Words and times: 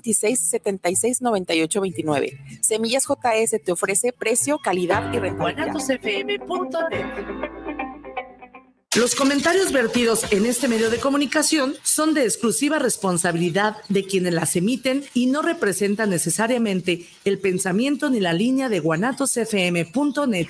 26 0.00 0.40
76 0.40 1.22
98 1.22 1.80
29. 1.80 2.38
Semillas 2.62 3.06
JS 3.06 3.62
te 3.62 3.72
ofrece 3.72 4.12
precio, 4.12 4.58
calidad 4.58 5.12
y 5.12 5.18
rentabilidad. 5.18 5.68
Los 8.96 9.14
comentarios 9.14 9.72
vertidos 9.72 10.24
en 10.32 10.46
este 10.46 10.66
medio 10.66 10.90
de 10.90 10.98
comunicación 10.98 11.74
son 11.82 12.12
de 12.12 12.24
exclusiva 12.24 12.78
responsabilidad 12.78 13.76
de 13.88 14.04
quienes 14.04 14.34
las 14.34 14.56
emiten 14.56 15.04
y 15.14 15.26
no 15.26 15.42
representan 15.42 16.10
necesariamente 16.10 17.06
el 17.24 17.38
pensamiento 17.38 18.10
ni 18.10 18.18
la 18.20 18.32
línea 18.32 18.68
de 18.68 18.80
guanatosfm.net. 18.80 20.48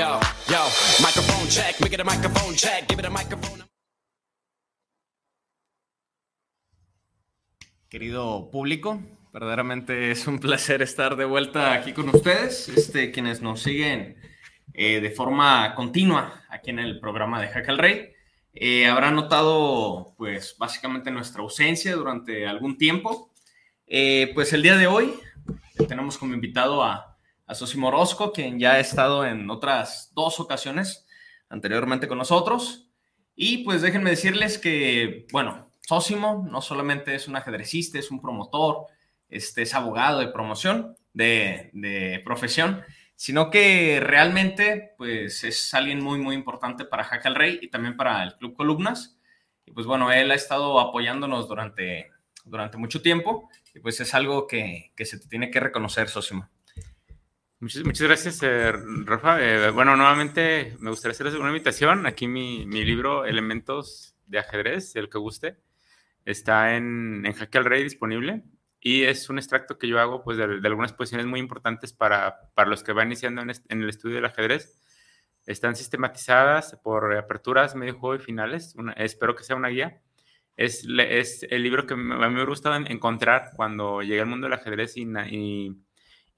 Yo, 0.00 0.18
yo, 0.48 0.64
microphone 1.02 2.00
a 2.00 2.04
microphone 2.04 2.54
check, 2.56 2.88
give 2.88 3.02
it. 3.02 3.68
Querido 7.90 8.50
público, 8.50 9.02
verdaderamente 9.30 10.10
es 10.10 10.26
un 10.26 10.38
placer 10.38 10.80
estar 10.80 11.16
de 11.16 11.26
vuelta 11.26 11.74
aquí 11.74 11.92
con 11.92 12.08
ustedes, 12.08 12.70
este, 12.70 13.10
quienes 13.10 13.42
nos 13.42 13.62
siguen 13.62 14.16
eh, 14.72 15.00
de 15.02 15.10
forma 15.10 15.74
continua 15.74 16.44
aquí 16.48 16.70
en 16.70 16.78
el 16.78 16.98
programa 16.98 17.38
de 17.38 17.48
Hack 17.48 17.68
al 17.68 17.76
Rey. 17.76 18.08
Eh, 18.54 18.86
habrán 18.86 19.16
notado, 19.16 20.14
pues, 20.16 20.56
básicamente 20.58 21.10
nuestra 21.10 21.42
ausencia 21.42 21.94
durante 21.94 22.46
algún 22.46 22.78
tiempo. 22.78 23.34
Eh, 23.86 24.30
pues 24.32 24.54
el 24.54 24.62
día 24.62 24.78
de 24.78 24.86
hoy 24.86 25.20
tenemos 25.86 26.16
como 26.16 26.32
invitado 26.32 26.82
a 26.82 27.09
a 27.50 27.54
Sosimo 27.56 27.88
Orozco, 27.88 28.32
quien 28.32 28.60
ya 28.60 28.74
ha 28.74 28.78
estado 28.78 29.26
en 29.26 29.50
otras 29.50 30.12
dos 30.14 30.38
ocasiones 30.38 31.04
anteriormente 31.48 32.06
con 32.06 32.18
nosotros. 32.18 32.88
Y 33.34 33.64
pues 33.64 33.82
déjenme 33.82 34.10
decirles 34.10 34.56
que, 34.56 35.26
bueno, 35.32 35.72
Sosimo 35.80 36.46
no 36.48 36.62
solamente 36.62 37.16
es 37.16 37.26
un 37.26 37.34
ajedrecista, 37.34 37.98
es 37.98 38.12
un 38.12 38.20
promotor, 38.20 38.86
este, 39.28 39.62
es 39.62 39.74
abogado 39.74 40.20
de 40.20 40.28
promoción, 40.28 40.94
de, 41.12 41.70
de 41.72 42.22
profesión, 42.24 42.84
sino 43.16 43.50
que 43.50 43.98
realmente 43.98 44.92
pues 44.96 45.42
es 45.42 45.74
alguien 45.74 46.04
muy, 46.04 46.20
muy 46.20 46.36
importante 46.36 46.84
para 46.84 47.02
Jaque 47.02 47.26
al 47.26 47.34
Rey 47.34 47.58
y 47.60 47.68
también 47.68 47.96
para 47.96 48.22
el 48.22 48.36
Club 48.36 48.54
Columnas. 48.54 49.18
Y 49.66 49.72
pues 49.72 49.86
bueno, 49.86 50.12
él 50.12 50.30
ha 50.30 50.36
estado 50.36 50.78
apoyándonos 50.78 51.48
durante, 51.48 52.10
durante 52.44 52.76
mucho 52.76 53.02
tiempo 53.02 53.50
y 53.74 53.80
pues 53.80 53.98
es 53.98 54.14
algo 54.14 54.46
que, 54.46 54.92
que 54.94 55.04
se 55.04 55.18
te 55.18 55.26
tiene 55.26 55.50
que 55.50 55.58
reconocer, 55.58 56.08
Sosimo. 56.08 56.48
Muchas, 57.60 57.84
muchas 57.84 58.06
gracias, 58.06 58.42
eh, 58.42 58.72
Rafa. 59.04 59.38
Eh, 59.42 59.70
bueno, 59.70 59.94
nuevamente 59.94 60.78
me 60.80 60.88
gustaría 60.88 61.12
hacerles 61.12 61.34
una 61.34 61.50
invitación. 61.50 62.06
Aquí 62.06 62.26
mi, 62.26 62.64
mi, 62.64 62.86
libro, 62.86 63.26
Elementos 63.26 64.16
de 64.26 64.38
Ajedrez, 64.38 64.96
el 64.96 65.10
que 65.10 65.18
guste, 65.18 65.58
está 66.24 66.74
en, 66.74 67.26
en 67.26 67.34
Jaque 67.34 67.58
al 67.58 67.66
Rey 67.66 67.82
disponible 67.82 68.44
y 68.80 69.02
es 69.02 69.28
un 69.28 69.36
extracto 69.36 69.76
que 69.76 69.88
yo 69.88 70.00
hago 70.00 70.22
pues, 70.22 70.38
de, 70.38 70.58
de 70.58 70.68
algunas 70.68 70.94
posiciones 70.94 71.26
muy 71.26 71.38
importantes 71.38 71.92
para, 71.92 72.50
para 72.54 72.70
los 72.70 72.82
que 72.82 72.94
van 72.94 73.08
iniciando 73.08 73.42
en, 73.42 73.50
en, 73.50 73.82
el 73.82 73.90
estudio 73.90 74.16
del 74.16 74.24
ajedrez. 74.24 74.80
Están 75.44 75.76
sistematizadas 75.76 76.78
por 76.82 77.14
aperturas, 77.14 77.74
medio 77.74 77.98
juego 77.98 78.22
y 78.22 78.24
finales. 78.24 78.74
Una, 78.74 78.92
espero 78.94 79.36
que 79.36 79.44
sea 79.44 79.56
una 79.56 79.68
guía. 79.68 80.00
Es, 80.56 80.86
es 80.98 81.46
el 81.50 81.62
libro 81.62 81.86
que 81.86 81.94
me, 81.94 82.16
me 82.16 82.26
hubiera 82.28 82.46
gustado 82.46 82.76
encontrar 82.76 83.50
cuando 83.54 84.00
llegué 84.00 84.22
al 84.22 84.28
mundo 84.28 84.46
del 84.46 84.54
ajedrez 84.54 84.96
y, 84.96 85.02
y 85.30 85.76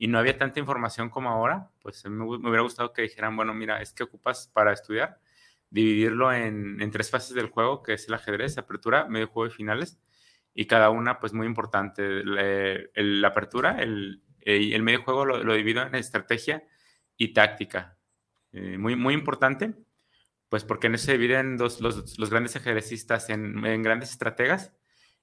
y 0.03 0.09
no 0.09 0.19
había 0.19 0.37
tanta 0.37 0.59
información 0.59 1.11
como 1.11 1.29
ahora, 1.29 1.71
pues 1.81 2.05
me, 2.07 2.25
hubiera 2.25 2.63
gustado 2.63 2.93
que 2.93 3.03
dijeran, 3.03 3.37
bueno, 3.37 3.55
mira, 3.55 3.81
es 3.81 3.93
que 3.93 4.03
ocupas 4.03 4.51
para 4.53 4.73
estudiar, 4.73 5.21
dividirlo 5.71 6.33
en, 6.33 6.91
tres 6.91 7.09
fases 7.09 7.37
del 7.37 7.51
juego, 7.51 7.85
que 7.85 7.93
es 7.93 8.09
el 8.09 8.15
ajedrez, 8.15 8.59
apertura, 8.59 9.07
medio 9.07 9.29
juego 9.29 9.47
y 9.47 9.55
finales, 9.55 10.01
y 10.55 10.67
cada 10.67 10.91
una, 10.91 11.21
pues 11.21 11.35
muy 11.35 11.47
importante. 11.47 12.25
La, 12.25 13.29
apertura, 13.29 13.81
el, 13.81 14.25
el, 14.41 14.83
medio 14.83 15.05
juego 15.05 15.25
lo, 15.25 15.45
lo, 15.45 15.55
divido 15.55 15.83
en 15.83 15.95
estrategia 15.95 16.65
y 17.17 17.33
táctica. 17.33 17.97
Eh, 18.51 18.79
muy, 18.79 18.97
muy 18.97 19.15
importante, 19.15 19.73
pues 20.49 20.65
porque 20.65 20.89
en 20.89 20.97
eso 20.97 21.07
se 21.07 21.13
dividen 21.13 21.59
los, 21.59 21.81
los, 21.81 22.19
los 22.19 22.29
grandes 22.29 22.57
ajedrecistas 22.57 23.31
en, 23.31 23.65
en 23.65 23.83
grandes 23.85 24.11
estrategas 24.11 24.73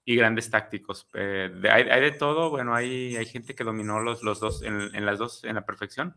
y 0.09 0.15
grandes 0.15 0.49
tácticos. 0.49 1.07
Eh, 1.13 1.51
de, 1.61 1.69
hay, 1.69 1.83
hay, 1.83 2.01
de 2.01 2.11
todo, 2.11 2.49
bueno, 2.49 2.73
hay, 2.73 3.15
hay 3.15 3.27
gente 3.27 3.53
que 3.53 3.63
dominó 3.63 3.99
los, 3.99 4.23
los 4.23 4.39
dos 4.39 4.63
en, 4.63 4.89
en, 4.95 5.05
las 5.05 5.19
dos 5.19 5.43
en 5.43 5.53
la 5.53 5.67
perfección, 5.67 6.15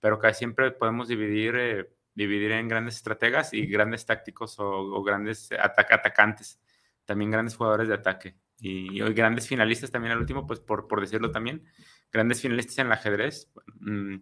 pero 0.00 0.18
casi 0.18 0.38
siempre 0.38 0.70
podemos 0.70 1.08
dividir, 1.08 1.54
eh, 1.54 1.90
dividir 2.14 2.52
en 2.52 2.68
grandes 2.68 2.96
estrategas 2.96 3.52
y 3.52 3.66
grandes 3.66 4.06
tácticos 4.06 4.58
o, 4.60 4.66
o 4.66 5.02
grandes 5.02 5.52
atac 5.52 5.92
atacantes, 5.92 6.58
también 7.04 7.30
grandes 7.32 7.54
jugadores 7.54 7.88
de 7.88 7.92
ataque. 7.92 8.34
Y, 8.60 8.98
y, 8.98 9.12
grandes 9.12 9.46
finalistas 9.46 9.90
también 9.90 10.12
al 10.12 10.20
último, 10.20 10.46
pues 10.46 10.60
por, 10.60 10.88
por 10.88 11.02
decirlo 11.02 11.30
también, 11.30 11.66
grandes 12.10 12.40
finalistas 12.40 12.78
en 12.78 12.86
el 12.86 12.92
ajedrez. 12.94 13.52
Mm, 13.80 14.14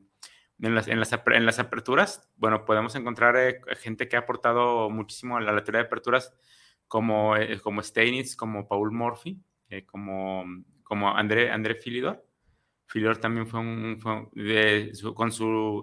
en 0.62 0.74
las, 0.74 0.88
en, 0.88 0.98
las, 0.98 1.12
en 1.12 1.46
las 1.46 1.60
aperturas, 1.60 2.28
bueno, 2.34 2.64
podemos 2.64 2.96
encontrar 2.96 3.36
eh, 3.36 3.60
gente 3.80 4.08
que 4.08 4.16
ha 4.16 4.20
aportado 4.20 4.90
muchísimo 4.90 5.36
a 5.36 5.40
la, 5.40 5.52
la 5.52 5.62
teoría 5.62 5.82
de 5.82 5.86
aperturas, 5.86 6.34
como, 6.92 7.34
eh, 7.38 7.58
como 7.58 7.82
Steinitz, 7.82 8.36
como 8.36 8.68
Paul 8.68 8.92
Morphy, 8.92 9.42
eh, 9.70 9.86
como, 9.86 10.44
como 10.82 11.08
André, 11.16 11.50
André 11.50 11.74
Filidor. 11.74 12.22
Filidor 12.84 13.16
también 13.16 13.46
fue 13.46 13.60
un, 13.60 13.98
fue 13.98 14.28
de, 14.34 14.90
su, 14.94 15.14
con 15.14 15.32
su 15.32 15.82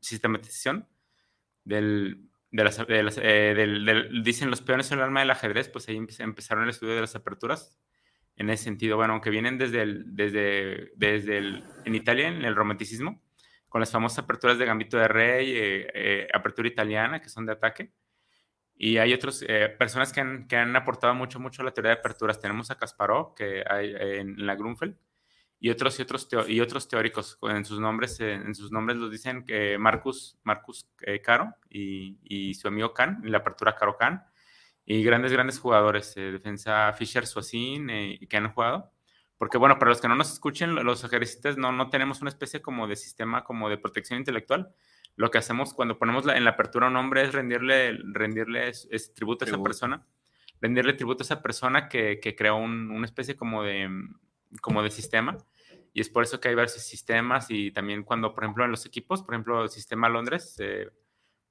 sistematización 0.00 0.88
del, 1.64 2.30
de 2.50 2.64
las, 2.64 2.78
de 2.86 3.02
las 3.02 3.18
eh, 3.18 3.52
del, 3.54 3.84
del, 3.84 4.22
dicen 4.22 4.48
los 4.48 4.62
peones 4.62 4.86
son 4.86 5.00
el 5.00 5.04
alma 5.04 5.20
del 5.20 5.32
ajedrez, 5.32 5.68
pues 5.68 5.86
ahí 5.90 5.98
empezaron 5.98 6.64
el 6.64 6.70
estudio 6.70 6.94
de 6.94 7.02
las 7.02 7.14
aperturas. 7.14 7.78
En 8.34 8.48
ese 8.48 8.64
sentido, 8.64 8.96
bueno, 8.96 9.12
aunque 9.12 9.28
vienen 9.28 9.58
desde, 9.58 9.82
el, 9.82 10.16
desde, 10.16 10.92
desde 10.96 11.36
el, 11.36 11.62
en 11.84 11.94
Italia, 11.94 12.28
en 12.28 12.46
el 12.46 12.56
romanticismo, 12.56 13.22
con 13.68 13.80
las 13.80 13.92
famosas 13.92 14.20
aperturas 14.20 14.56
de 14.56 14.64
Gambito 14.64 14.96
de 14.96 15.08
Rey, 15.08 15.50
eh, 15.50 15.90
eh, 15.92 16.28
apertura 16.32 16.68
italiana, 16.68 17.20
que 17.20 17.28
son 17.28 17.44
de 17.44 17.52
ataque, 17.52 17.92
y 18.78 18.98
hay 18.98 19.12
otras 19.12 19.44
eh, 19.46 19.68
personas 19.76 20.12
que 20.12 20.20
han, 20.20 20.46
que 20.46 20.56
han, 20.56 20.74
aportado 20.76 21.14
mucho, 21.14 21.40
mucho 21.40 21.62
a 21.62 21.64
la 21.64 21.72
teoría 21.72 21.90
de 21.90 21.98
aperturas. 21.98 22.40
Tenemos 22.40 22.70
a 22.70 22.76
Kasparov, 22.78 23.34
que 23.34 23.64
hay 23.68 23.92
en 23.98 24.46
la 24.46 24.54
Grunfeld, 24.54 24.96
y 25.60 25.70
otros, 25.70 25.98
y 25.98 26.02
otros, 26.02 26.28
y 26.46 26.60
otros 26.60 26.88
teóricos. 26.88 27.38
En 27.42 27.64
sus 27.64 27.80
nombres, 27.80 28.20
en 28.20 28.54
sus 28.54 28.70
nombres 28.70 28.96
los 28.96 29.10
dicen 29.10 29.44
que 29.44 29.76
Marcus, 29.78 30.38
Marcus 30.44 30.88
eh, 31.00 31.20
Caro 31.20 31.54
y, 31.68 32.18
y, 32.22 32.54
su 32.54 32.68
amigo 32.68 32.94
Kahn, 32.94 33.20
en 33.24 33.32
la 33.32 33.38
apertura 33.38 33.74
Caro 33.74 33.96
Kahn, 33.96 34.22
y 34.86 35.02
grandes, 35.02 35.32
grandes 35.32 35.58
jugadores, 35.58 36.16
eh, 36.16 36.30
defensa 36.32 36.92
Fischer, 36.92 37.26
Suazin, 37.26 37.90
eh, 37.90 38.20
que 38.28 38.36
han 38.36 38.52
jugado. 38.52 38.92
Porque, 39.36 39.58
bueno, 39.58 39.78
para 39.78 39.90
los 39.90 40.00
que 40.00 40.08
no 40.08 40.16
nos 40.16 40.32
escuchen, 40.32 40.74
los 40.74 41.04
ejercitistas 41.04 41.56
no, 41.58 41.72
no 41.72 41.90
tenemos 41.90 42.20
una 42.20 42.30
especie 42.30 42.62
como 42.62 42.88
de 42.88 42.96
sistema 42.96 43.44
como 43.44 43.68
de 43.68 43.78
protección 43.78 44.18
intelectual, 44.18 44.74
lo 45.18 45.32
que 45.32 45.38
hacemos 45.38 45.74
cuando 45.74 45.98
ponemos 45.98 46.24
la, 46.24 46.36
en 46.36 46.44
la 46.44 46.50
apertura 46.50 46.86
a 46.86 46.90
un 46.90 46.96
hombre 46.96 47.22
es 47.22 47.32
rendirle, 47.32 47.98
rendirle 48.12 48.68
es, 48.68 48.86
es 48.88 49.12
tributo, 49.14 49.44
tributo, 49.44 49.44
a 49.44 49.56
esa 49.56 49.64
persona, 49.64 50.06
rendirle 50.60 50.92
tributo 50.92 51.22
a 51.22 51.26
esa 51.26 51.42
persona 51.42 51.88
que, 51.88 52.20
que 52.20 52.36
creó 52.36 52.56
un, 52.56 52.92
una 52.92 53.04
especie 53.04 53.34
como 53.34 53.64
de, 53.64 53.90
como 54.60 54.80
de 54.80 54.90
sistema. 54.90 55.36
Y 55.92 56.02
es 56.02 56.08
por 56.08 56.22
eso 56.22 56.38
que 56.38 56.50
hay 56.50 56.54
varios 56.54 56.74
sistemas 56.74 57.50
y 57.50 57.72
también 57.72 58.04
cuando, 58.04 58.32
por 58.32 58.44
ejemplo, 58.44 58.64
en 58.64 58.70
los 58.70 58.86
equipos, 58.86 59.24
por 59.24 59.34
ejemplo, 59.34 59.64
el 59.64 59.70
sistema 59.70 60.08
Londres, 60.08 60.54
eh, 60.60 60.88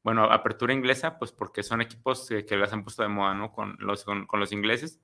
bueno, 0.01 0.23
apertura 0.31 0.73
inglesa, 0.73 1.19
pues 1.19 1.33
porque 1.33 1.61
son 1.61 1.81
equipos 1.81 2.29
que, 2.29 2.45
que 2.45 2.55
las 2.55 2.71
han 2.71 2.83
puesto 2.83 3.03
de 3.03 3.09
moda, 3.09 3.33
¿no? 3.33 3.51
Con 3.51 3.75
los, 3.79 4.05
con, 4.05 4.27
con 4.27 4.39
los 4.39 4.53
ingleses. 4.53 5.01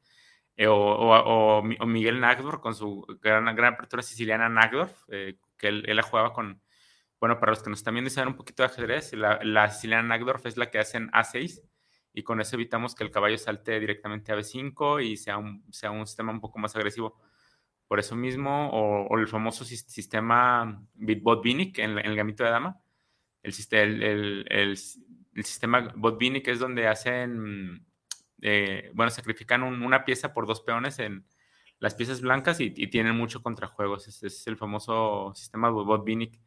Eh, 0.56 0.68
o, 0.68 0.74
o, 0.78 1.58
o, 1.58 1.86
Miguel 1.86 2.22
Nagdorf 2.22 2.62
con 2.62 2.76
su 2.76 3.06
gran, 3.22 3.54
gran 3.58 3.74
apertura 3.74 4.02
siciliana 4.04 4.48
Nagdorf, 4.48 5.04
eh, 5.10 5.38
que 5.58 5.68
él, 5.68 5.84
él 5.86 5.98
la 5.98 6.04
jugaba 6.04 6.32
con, 6.32 6.62
bueno, 7.24 7.40
para 7.40 7.54
los 7.54 7.64
que 7.64 7.70
nos 7.70 7.80
están 7.80 7.94
viendo 7.94 8.12
y 8.14 8.20
un 8.28 8.36
poquito 8.36 8.64
de 8.64 8.68
ajedrez, 8.68 9.14
la, 9.14 9.40
la 9.44 9.70
siciliana 9.70 10.10
Nagdorf 10.10 10.46
es 10.46 10.58
la 10.58 10.70
que 10.70 10.78
hacen 10.78 11.10
A6 11.12 11.62
y 12.14 12.22
con 12.24 12.42
eso 12.42 12.58
evitamos 12.58 12.96
que 12.96 13.06
el 13.06 13.12
caballo 13.12 13.38
salte 13.38 13.80
directamente 13.80 14.34
a 14.34 14.36
B5 14.36 15.02
y 15.02 15.16
sea 15.16 15.38
un, 15.38 15.64
sea 15.72 15.92
un 15.92 16.06
sistema 16.06 16.34
un 16.34 16.42
poco 16.42 16.60
más 16.60 16.76
agresivo. 16.76 17.18
Por 17.88 18.00
eso 18.00 18.18
mismo, 18.18 18.70
o, 18.74 19.18
el 19.18 19.30
famoso 19.30 19.64
sistema 19.64 20.84
Bitbot-Binic 20.96 21.80
en, 21.80 21.98
el 21.98 22.14
gamito 22.14 22.44
de 22.44 22.50
dama, 22.50 22.82
el, 23.42 23.54
sistema 25.46 25.94
Bot-Binic 25.96 26.46
es 26.50 26.60
donde 26.60 26.90
hacen, 26.90 27.86
eh, 28.42 28.92
bueno, 28.96 29.10
sacrifican 29.12 29.64
una 29.64 30.04
pieza 30.04 30.34
por 30.34 30.46
dos 30.46 30.60
peones 30.60 31.00
en 31.00 31.26
las 31.80 31.96
piezas 31.96 32.20
blancas 32.20 32.60
y, 32.60 32.70
tienen 32.70 33.16
mucho 33.16 33.42
contrajuegos. 33.42 34.10
Es 34.10 34.46
el 34.46 34.58
famoso 34.58 35.32
sistema 35.34 35.70
Bot-Binic. 35.70 36.42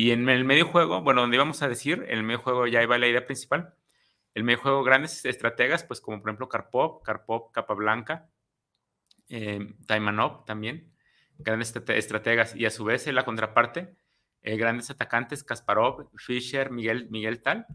Y 0.00 0.12
en 0.12 0.28
el 0.28 0.44
medio 0.44 0.64
juego, 0.64 1.02
bueno, 1.02 1.22
donde 1.22 1.34
íbamos 1.34 1.60
a 1.60 1.68
decir, 1.68 2.06
el 2.08 2.22
medio 2.22 2.38
juego 2.38 2.68
ya 2.68 2.80
iba 2.84 2.96
la 2.98 3.08
idea 3.08 3.26
principal, 3.26 3.74
el 4.32 4.44
medio 4.44 4.60
juego, 4.60 4.84
grandes 4.84 5.24
estrategas, 5.24 5.82
pues 5.82 6.00
como 6.00 6.20
por 6.20 6.30
ejemplo 6.30 6.48
Karpov, 6.48 7.02
Karpov, 7.02 7.50
Capablanca, 7.50 8.30
eh, 9.28 9.74
Taimanov 9.88 10.44
también, 10.44 10.94
grandes 11.38 11.74
estrategas. 11.74 12.54
Y 12.54 12.64
a 12.64 12.70
su 12.70 12.84
vez, 12.84 13.08
la 13.08 13.24
contraparte, 13.24 13.96
eh, 14.42 14.56
grandes 14.56 14.88
atacantes, 14.88 15.42
Kasparov, 15.42 16.08
Fischer, 16.16 16.70
Miguel, 16.70 17.10
Miguel 17.10 17.42
Tal. 17.42 17.66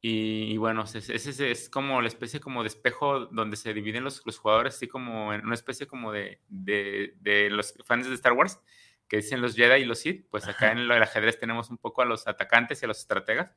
Y, 0.00 0.56
bueno, 0.56 0.82
ese 0.82 1.50
es, 1.50 1.70
como 1.70 2.02
la 2.02 2.08
especie 2.08 2.40
como 2.40 2.62
de 2.62 2.68
espejo 2.68 3.26
donde 3.26 3.56
se 3.56 3.72
dividen 3.72 4.02
los, 4.02 4.20
los 4.26 4.38
jugadores, 4.38 4.74
así 4.74 4.88
como 4.88 5.32
en 5.32 5.46
una 5.46 5.54
especie 5.54 5.86
como 5.86 6.10
de, 6.10 6.40
de, 6.48 7.14
de, 7.20 7.50
los 7.50 7.72
fans 7.84 8.08
de 8.08 8.14
Star 8.14 8.32
Wars, 8.32 8.60
que 9.08 9.18
dicen 9.18 9.40
los 9.40 9.54
Jedi 9.54 9.82
y 9.82 9.84
los 9.84 10.00
Sith. 10.00 10.26
Pues 10.30 10.48
acá 10.48 10.72
en 10.72 10.78
el 10.78 10.90
ajedrez 10.90 11.38
tenemos 11.38 11.70
un 11.70 11.78
poco 11.78 12.02
a 12.02 12.04
los 12.04 12.26
atacantes 12.26 12.82
y 12.82 12.84
a 12.84 12.88
los 12.88 12.98
estrategas 12.98 13.56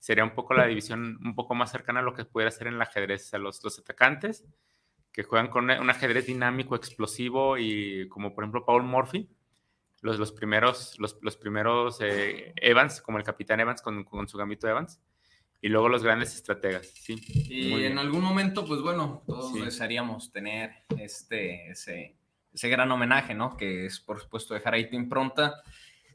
sería 0.00 0.24
un 0.24 0.34
poco 0.34 0.54
la 0.54 0.66
división 0.66 1.18
un 1.22 1.34
poco 1.34 1.54
más 1.54 1.70
cercana 1.70 2.00
a 2.00 2.02
lo 2.02 2.14
que 2.14 2.24
pudiera 2.24 2.50
ser 2.50 2.66
en 2.66 2.74
el 2.74 2.82
ajedrez. 2.82 3.32
A 3.34 3.38
los, 3.38 3.62
los 3.62 3.78
atacantes 3.78 4.44
que 5.12 5.22
juegan 5.22 5.48
con 5.48 5.70
un 5.70 5.90
ajedrez 5.90 6.26
dinámico, 6.26 6.74
explosivo 6.74 7.58
y 7.58 8.08
como 8.08 8.34
por 8.34 8.44
ejemplo 8.44 8.64
Paul 8.64 8.84
Murphy, 8.84 9.28
los, 10.00 10.18
los 10.18 10.32
primeros, 10.32 10.98
los, 10.98 11.18
los 11.20 11.36
primeros 11.36 11.98
eh, 12.00 12.52
Evans, 12.56 13.02
como 13.02 13.18
el 13.18 13.24
capitán 13.24 13.60
Evans 13.60 13.82
con, 13.82 14.04
con, 14.04 14.28
su 14.28 14.38
gambito 14.38 14.68
Evans, 14.68 15.00
y 15.60 15.68
luego 15.68 15.88
los 15.88 16.02
grandes 16.02 16.34
estrategas. 16.34 16.86
Sí, 16.86 17.20
y 17.28 17.84
en 17.84 17.98
algún 17.98 18.22
momento, 18.22 18.64
pues 18.64 18.80
bueno, 18.80 19.22
todos 19.26 19.52
desearíamos 19.52 20.32
tener 20.32 20.84
este, 20.96 21.70
ese, 21.70 22.16
ese 22.52 22.68
gran 22.68 22.90
homenaje, 22.90 23.34
¿no? 23.34 23.56
Que 23.56 23.86
es 23.86 24.00
por 24.00 24.20
supuesto 24.20 24.54
dejar 24.54 24.74
ahí 24.74 24.88
tu 24.88 24.96
impronta 24.96 25.62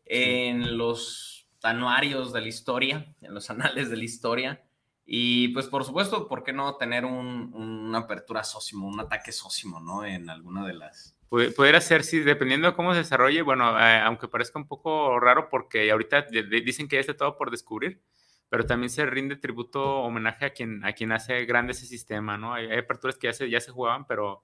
en 0.05 0.77
los 0.77 1.47
anuarios 1.63 2.31
de 2.33 2.41
la 2.41 2.47
historia, 2.47 3.13
en 3.21 3.33
los 3.33 3.49
anales 3.49 3.89
de 3.89 3.97
la 3.97 4.03
historia. 4.03 4.63
Y 5.05 5.49
pues 5.49 5.67
por 5.67 5.83
supuesto, 5.83 6.27
¿por 6.27 6.43
qué 6.43 6.51
no 6.51 6.77
tener 6.77 7.05
un, 7.05 7.53
una 7.53 7.99
apertura 7.99 8.43
sósimo, 8.43 8.87
un 8.87 8.99
ataque 8.99 9.31
sósimo, 9.31 9.79
¿no? 9.79 10.03
En 10.03 10.29
alguna 10.29 10.65
de 10.65 10.73
las... 10.73 11.15
Pudiera 11.29 11.81
ser, 11.81 12.03
sí, 12.03 12.19
dependiendo 12.19 12.69
de 12.69 12.75
cómo 12.75 12.93
se 12.93 12.99
desarrolle, 12.99 13.41
bueno, 13.41 13.77
eh, 13.79 13.99
aunque 13.99 14.27
parezca 14.27 14.57
un 14.57 14.67
poco 14.67 15.19
raro 15.19 15.49
porque 15.49 15.91
ahorita 15.91 16.27
dicen 16.63 16.87
que 16.87 16.95
ya 16.95 17.01
está 17.01 17.17
todo 17.17 17.37
por 17.37 17.51
descubrir, 17.51 18.01
pero 18.47 18.65
también 18.65 18.89
se 18.89 19.05
rinde 19.05 19.35
tributo, 19.35 19.83
homenaje 19.83 20.45
a 20.45 20.53
quien, 20.53 20.85
a 20.85 20.93
quien 20.93 21.11
hace 21.11 21.45
grande 21.45 21.73
ese 21.73 21.87
sistema, 21.87 22.37
¿no? 22.37 22.53
Hay, 22.53 22.71
aperturas 22.71 23.17
que 23.17 23.27
ya 23.27 23.33
se, 23.33 23.49
ya 23.49 23.59
se 23.59 23.71
jugaban, 23.71 24.05
pero, 24.05 24.41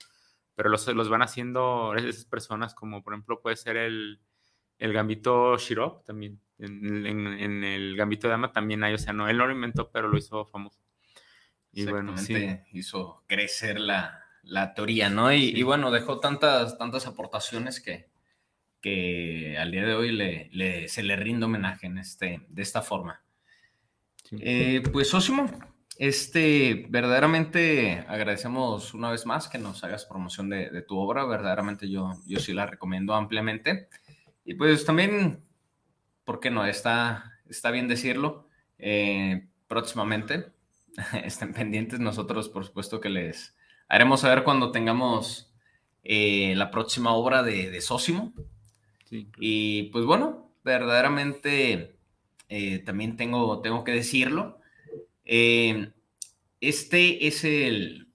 pero 0.55 0.69
los, 0.69 0.87
los 0.87 1.09
van 1.09 1.21
haciendo 1.21 1.95
esas 1.95 2.25
personas, 2.25 2.73
como 2.73 3.03
por 3.03 3.13
ejemplo 3.13 3.41
puede 3.41 3.55
ser 3.55 3.77
el, 3.77 4.19
el 4.77 4.93
Gambito 4.93 5.57
Shirov 5.57 6.03
también. 6.03 6.39
En, 6.57 7.63
el 7.63 7.95
Gambito 7.95 8.27
de 8.27 8.31
Dama 8.31 8.51
también 8.51 8.83
hay, 8.83 8.93
o 8.93 8.97
sea, 8.97 9.13
no, 9.13 9.29
él 9.29 9.37
no 9.37 9.47
lo 9.47 9.53
inventó, 9.53 9.91
pero 9.91 10.07
lo 10.07 10.17
hizo 10.17 10.45
famoso. 10.45 10.79
Y 11.71 11.85
bueno, 11.85 12.17
sí. 12.17 12.35
hizo 12.73 13.23
crecer 13.27 13.79
la, 13.79 14.25
teoría, 14.75 15.09
¿no? 15.09 15.31
Y, 15.31 15.61
bueno, 15.63 15.91
dejó 15.91 16.19
tantas, 16.19 16.77
tantas 16.77 17.07
aportaciones 17.07 17.79
que, 17.79 18.09
que 18.81 19.57
al 19.57 19.71
día 19.71 19.85
de 19.85 19.93
hoy 19.93 20.11
le, 20.11 20.87
se 20.87 21.03
le 21.03 21.15
rinde 21.15 21.45
homenaje 21.45 21.87
en 21.87 21.97
este, 21.97 22.41
de 22.49 22.61
esta 22.61 22.81
forma. 22.81 23.23
Eh, 24.31 24.81
pues 24.91 25.13
Osimo, 25.13 25.49
este, 25.97 26.87
verdaderamente 26.89 28.05
agradecemos 28.07 28.93
una 28.93 29.11
vez 29.11 29.25
más 29.25 29.47
que 29.47 29.57
nos 29.57 29.83
hagas 29.83 30.05
promoción 30.05 30.49
de, 30.49 30.69
de, 30.69 30.81
tu 30.81 30.97
obra, 30.97 31.25
verdaderamente 31.25 31.89
yo, 31.89 32.13
yo 32.25 32.39
sí 32.39 32.53
la 32.53 32.65
recomiendo 32.65 33.13
ampliamente. 33.13 33.87
Y 34.45 34.55
pues 34.55 34.85
también, 34.85 35.43
¿por 36.23 36.39
qué 36.39 36.49
no? 36.49 36.65
Está, 36.65 37.39
está 37.47 37.71
bien 37.71 37.87
decirlo. 37.87 38.47
Eh, 38.79 39.47
próximamente 39.67 40.51
estén 41.23 41.53
pendientes. 41.53 41.99
Nosotros, 41.99 42.49
por 42.49 42.65
supuesto, 42.65 42.99
que 42.99 43.09
les 43.09 43.55
haremos 43.87 44.21
saber 44.21 44.43
cuando 44.43 44.71
tengamos 44.71 45.53
eh, 46.03 46.55
la 46.55 46.71
próxima 46.71 47.13
obra 47.13 47.43
de, 47.43 47.69
de 47.69 47.81
Sósimo. 47.81 48.33
Y 49.09 49.83
pues 49.91 50.05
bueno, 50.05 50.53
verdaderamente 50.63 51.97
eh, 52.47 52.79
también 52.79 53.17
tengo, 53.17 53.61
tengo 53.61 53.83
que 53.83 53.91
decirlo. 53.91 54.60
Este 56.59 57.27
es 57.27 57.43
el, 57.43 58.09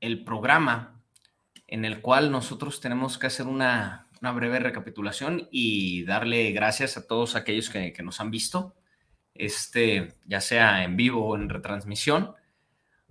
el 0.00 0.24
programa 0.24 1.00
en 1.66 1.84
el 1.84 2.00
cual 2.00 2.30
nosotros 2.30 2.80
tenemos 2.80 3.18
que 3.18 3.26
hacer 3.26 3.46
una, 3.46 4.08
una 4.20 4.32
breve 4.32 4.58
recapitulación 4.58 5.48
y 5.50 6.04
darle 6.04 6.52
gracias 6.52 6.96
a 6.96 7.06
todos 7.06 7.36
aquellos 7.36 7.70
que, 7.70 7.94
nos 8.02 8.20
han 8.20 8.30
visto, 8.30 8.74
este, 9.34 10.16
ya 10.24 10.40
sea 10.40 10.84
en 10.84 10.96
vivo 10.96 11.26
o 11.26 11.36
en 11.36 11.48
retransmisión. 11.48 12.34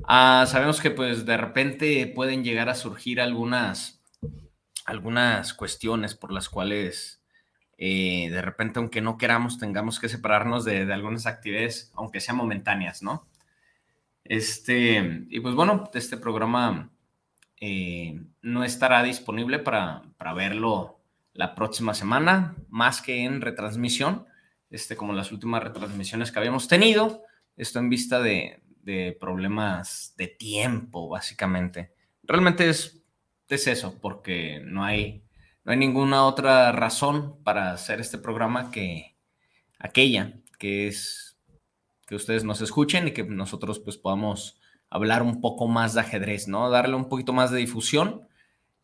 Ah, 0.04 0.46
sabemos 0.48 0.82
que 0.82 0.92
pues 0.92 1.26
de 1.26 1.38
repente 1.38 2.12
pueden 2.14 2.44
llegar 2.44 2.70
a 2.70 2.76
surgir 2.76 3.22
algunas, 3.22 4.02
algunas 4.86 5.54
cuestiones 5.54 6.16
por 6.16 6.32
las 6.32 6.50
cuales 6.50 7.22
eh, 7.78 8.30
de 8.32 8.42
repente, 8.42 8.80
aunque 8.80 9.02
no 9.02 9.18
queramos, 9.18 9.58
tengamos 9.58 10.00
que 10.00 10.10
separarnos 10.10 10.66
de, 10.66 10.92
algunas 10.94 11.26
actividades, 11.26 11.92
aunque 11.96 12.22
sean 12.22 12.38
momentáneas, 12.38 13.04
¿no? 13.04 13.28
Este, 14.24 15.26
y 15.30 15.40
pues 15.40 15.56
bueno, 15.56 15.90
este 15.94 16.18
programa 16.18 16.92
eh, 17.60 18.20
no 18.42 18.64
estará 18.64 19.04
disponible 19.04 19.60
para, 19.60 20.04
para 20.18 20.34
verlo 20.34 21.00
la 21.36 21.54
próxima 21.54 21.94
semana, 21.94 22.56
más 22.70 23.02
que 23.02 23.24
en 23.24 23.42
retransmisión, 23.42 24.26
este, 24.70 24.96
como 24.96 25.14
las 25.14 25.32
últimas 25.32 25.64
retransmisiones 25.64 26.32
que 26.32 26.40
habíamos 26.40 26.68
tenido. 26.68 27.24
Esto 27.58 27.80
en 27.80 27.90
vista 27.90 28.22
de, 28.22 28.62
problemas 29.20 30.14
de 30.18 30.28
tiempo, 30.28 31.10
básicamente. 31.10 31.94
Realmente 32.24 32.70
es, 32.70 33.04
es 33.50 33.68
eso, 33.68 34.00
porque 34.00 34.62
no 34.64 34.84
hay, 34.84 35.25
no 35.66 35.72
hay 35.72 35.78
ninguna 35.78 36.26
otra 36.26 36.72
razón 36.72 37.44
para 37.44 37.72
hacer 37.72 38.00
este 38.00 38.20
programa 38.20 38.70
que 38.70 39.18
aquella, 39.80 40.40
que 40.60 40.88
es 40.88 41.40
que 42.06 42.16
ustedes 42.16 42.44
nos 42.44 42.62
escuchen 42.62 43.08
y 43.08 43.12
que 43.12 43.24
nosotros 43.24 43.80
pues 43.80 43.98
podamos 43.98 44.60
hablar 44.92 45.24
un 45.24 45.42
poco 45.42 45.68
más 45.68 45.96
de 45.96 46.02
ajedrez, 46.02 46.48
¿no? 46.48 46.70
Darle 46.70 46.96
un 46.96 47.10
poquito 47.10 47.34
más 47.34 47.50
de 47.50 47.58
difusión. 47.58 48.28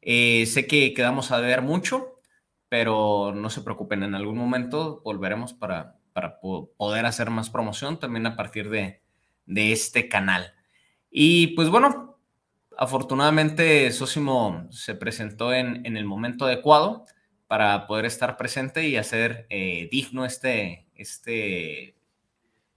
Eh, 0.02 0.48
sé 0.48 0.66
que 0.66 0.96
quedamos 0.96 1.32
a 1.32 1.40
ver 1.40 1.62
mucho, 1.62 2.20
pero 2.68 3.32
no 3.36 3.52
se 3.52 3.62
preocupen, 3.62 4.02
en 4.02 4.16
algún 4.16 4.38
momento 4.38 5.02
volveremos 5.06 5.54
para, 5.54 6.00
para 6.14 6.40
poder 6.40 7.06
hacer 7.06 7.30
más 7.30 7.52
promoción 7.52 8.00
también 8.00 8.26
a 8.26 8.36
partir 8.36 8.72
de, 8.72 9.04
de 9.46 9.72
este 9.72 10.10
canal. 10.10 10.56
Y 11.12 11.48
pues 11.48 11.70
bueno, 11.70 12.00
afortunadamente 12.78 13.92
Sosimo 13.92 14.68
se 14.72 14.96
presentó 14.96 15.54
en, 15.54 15.86
en, 15.86 15.98
el 15.98 16.06
momento 16.06 16.46
adecuado 16.46 17.06
para 17.48 17.86
poder 17.88 18.06
estar 18.06 18.38
presente 18.38 18.88
y 18.88 18.98
hacer 18.98 19.46
eh, 19.50 19.90
digno 19.92 20.25
este, 20.25 20.88
este 20.96 21.96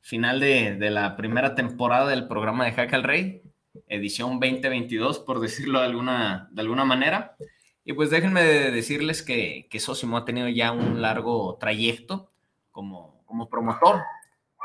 final 0.00 0.40
de, 0.40 0.76
de, 0.76 0.90
la 0.90 1.16
primera 1.16 1.54
temporada 1.54 2.08
del 2.08 2.26
programa 2.26 2.64
de 2.64 2.72
Hack 2.72 2.92
al 2.92 3.04
Rey, 3.04 3.42
edición 3.88 4.40
2022, 4.40 5.20
por 5.20 5.40
decirlo 5.40 5.80
de 5.80 5.86
alguna, 5.86 6.48
de 6.50 6.60
alguna 6.60 6.84
manera. 6.84 7.36
Y 7.84 7.92
pues 7.92 8.10
déjenme 8.10 8.42
decirles 8.42 9.22
que, 9.22 9.68
que 9.70 9.78
Sosimo 9.78 10.16
ha 10.16 10.24
tenido 10.24 10.48
ya 10.48 10.72
un 10.72 11.00
largo 11.00 11.56
trayecto 11.60 12.32
como, 12.70 13.22
como 13.26 13.48
promotor. 13.48 14.02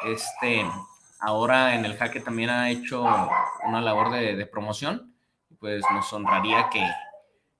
Este, 0.05 0.65
ahora 1.19 1.75
en 1.75 1.85
el 1.85 1.97
jaque 1.97 2.19
también 2.19 2.49
ha 2.49 2.71
hecho 2.71 3.05
una 3.67 3.81
labor 3.81 4.11
de, 4.11 4.35
de 4.35 4.45
promoción. 4.45 5.08
Pues 5.59 5.83
nos 5.93 6.11
honraría 6.13 6.69
que, 6.71 6.85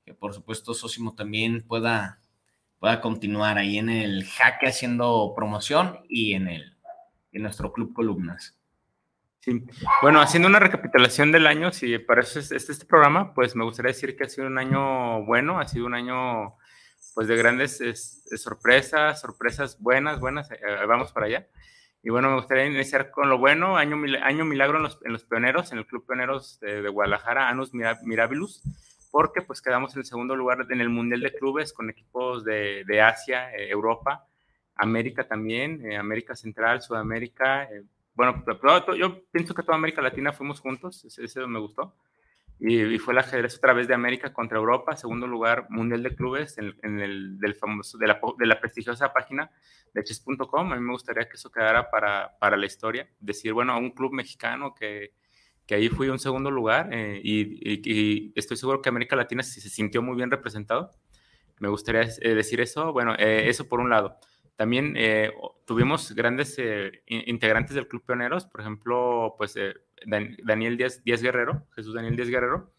que, 0.06 0.14
por 0.14 0.34
supuesto 0.34 0.74
Sosimo 0.74 1.16
también 1.16 1.62
pueda, 1.68 2.20
pueda 2.80 3.02
continuar 3.02 3.58
ahí 3.58 3.78
en 3.78 3.90
el 3.90 4.26
jaque 4.26 4.68
haciendo 4.68 5.34
promoción 5.36 6.00
y 6.08 6.34
en, 6.34 6.48
el, 6.48 6.78
en 7.32 7.44
nuestro 7.44 7.74
club 7.74 7.94
columnas. 7.94 8.56
Sí. 9.42 9.64
Bueno, 10.02 10.22
haciendo 10.22 10.50
una 10.50 10.60
recapitulación 10.60 11.32
del 11.32 11.48
año, 11.48 11.72
si 11.72 11.98
para 11.98 12.22
eso 12.22 12.40
es 12.40 12.52
este, 12.52 12.86
programa, 12.86 13.34
pues 13.34 13.56
me 13.56 13.64
gustaría 13.64 13.92
decir 13.92 14.18
que 14.18 14.26
ha 14.26 14.30
sido 14.30 14.48
un 14.48 14.58
año 14.58 15.24
bueno, 15.26 15.60
ha 15.60 15.68
sido 15.68 15.86
un 15.86 15.94
año 15.94 16.56
pues 17.16 17.28
de 17.28 17.38
grandes 17.38 17.82
sorpresas, 18.38 19.22
sorpresas 19.22 19.80
buenas, 19.80 20.20
buenas, 20.20 20.52
eh, 20.52 20.58
vamos 20.88 21.12
para 21.12 21.26
allá. 21.28 21.48
Y 22.02 22.10
bueno, 22.10 22.30
me 22.30 22.36
gustaría 22.36 22.66
iniciar 22.66 23.12
con 23.12 23.30
lo 23.30 23.38
bueno, 23.38 23.76
año, 23.76 23.98
año 24.22 24.46
milagro 24.46 24.78
en 24.78 24.84
los, 24.84 25.00
en 25.04 25.12
los 25.12 25.26
pioneros, 25.26 25.72
en 25.72 25.80
el 25.80 25.86
Club 25.86 26.06
Pioneros 26.06 26.60
de, 26.62 26.88
Guadalajara, 26.88 27.50
Anus 27.50 27.72
Mirabilus, 27.74 28.62
porque 29.12 29.42
pues 29.42 29.62
quedamos 29.62 29.94
en 29.96 30.00
el 30.00 30.06
segundo 30.06 30.36
lugar 30.36 30.66
en 30.70 30.80
el 30.80 30.90
Mundial 30.90 31.20
de 31.20 31.34
Clubes 31.34 31.74
con 31.74 31.90
equipos 31.90 32.46
de, 32.46 32.84
de 32.86 33.02
Asia, 33.02 33.54
eh, 33.54 33.70
Europa, 33.70 34.26
América 34.76 35.28
también, 35.28 35.86
eh, 35.92 35.98
América 35.98 36.36
Central, 36.36 36.82
Sudamérica. 36.82 37.66
Eh, 37.66 37.84
bueno, 38.14 38.46
yo 38.98 39.22
pienso 39.32 39.54
que 39.54 39.64
toda 39.64 39.76
América 39.76 40.02
Latina 40.02 40.32
fuimos 40.32 40.62
juntos, 40.62 41.04
eso 41.04 41.48
me 41.48 41.60
gustó 41.60 41.94
y, 42.60 42.98
fue 43.00 43.14
el 43.14 43.20
ajedrez 43.20 43.58
otra 43.58 43.74
vez 43.74 43.88
de 43.88 43.94
América 43.94 44.34
contra 44.34 44.58
Europa, 44.58 44.96
segundo 44.96 45.28
lugar 45.28 45.68
mundial 45.70 46.04
de 46.04 46.16
clubes 46.16 46.58
en, 46.58 47.00
el 47.00 47.40
del 47.40 47.56
famoso, 47.56 47.98
de 47.98 48.08
la, 48.08 48.20
de 48.38 48.46
la 48.46 48.60
prestigiosa 48.60 49.14
página 49.14 49.50
de 49.94 50.04
chess.com. 50.04 50.72
A 50.72 50.76
mí 50.76 50.82
me 50.82 50.92
gustaría 50.92 51.28
que 51.30 51.36
eso 51.36 51.52
quedara 51.52 51.90
para, 51.90 52.38
para 52.40 52.58
la 52.58 52.66
historia, 52.66 53.10
decir, 53.20 53.54
bueno, 53.54 53.74
a 53.74 53.78
un 53.78 53.92
club 53.92 54.12
mexicano 54.14 54.76
que, 54.76 55.14
que 55.66 55.76
ahí 55.76 55.88
fui 55.88 56.10
un 56.10 56.20
segundo 56.20 56.52
lugar 56.52 56.90
eh, 56.92 57.22
y, 57.24 58.34
estoy 58.38 58.58
seguro 58.58 58.82
que 58.82 58.90
América 58.90 59.16
Latina 59.16 59.42
se, 59.44 59.62
se 59.62 59.70
sintió 59.70 60.02
muy 60.02 60.18
bien 60.18 60.30
representado. 60.30 60.92
Me 61.60 61.68
gustaría 61.68 62.02
eh, 62.02 62.34
decir 62.34 62.62
eso. 62.62 62.92
Bueno, 62.92 63.16
eh, 63.20 63.50
eso 63.50 63.68
por 63.68 63.80
un 63.80 63.90
lado. 63.90 64.18
También 64.60 64.94
tuvimos 65.64 66.12
grandes 66.14 66.58
integrantes 67.08 67.76
del 67.76 67.88
Club 67.88 68.04
Pioneros, 68.06 68.46
por 68.46 68.60
ejemplo, 68.60 69.36
pues 69.38 69.56
Daniel 70.06 70.76
Díaz, 70.76 71.02
Guerrero, 71.06 71.66
Jesús 71.74 71.94
Daniel 71.94 72.18
Díaz 72.18 72.28
Guerrero, 72.28 72.74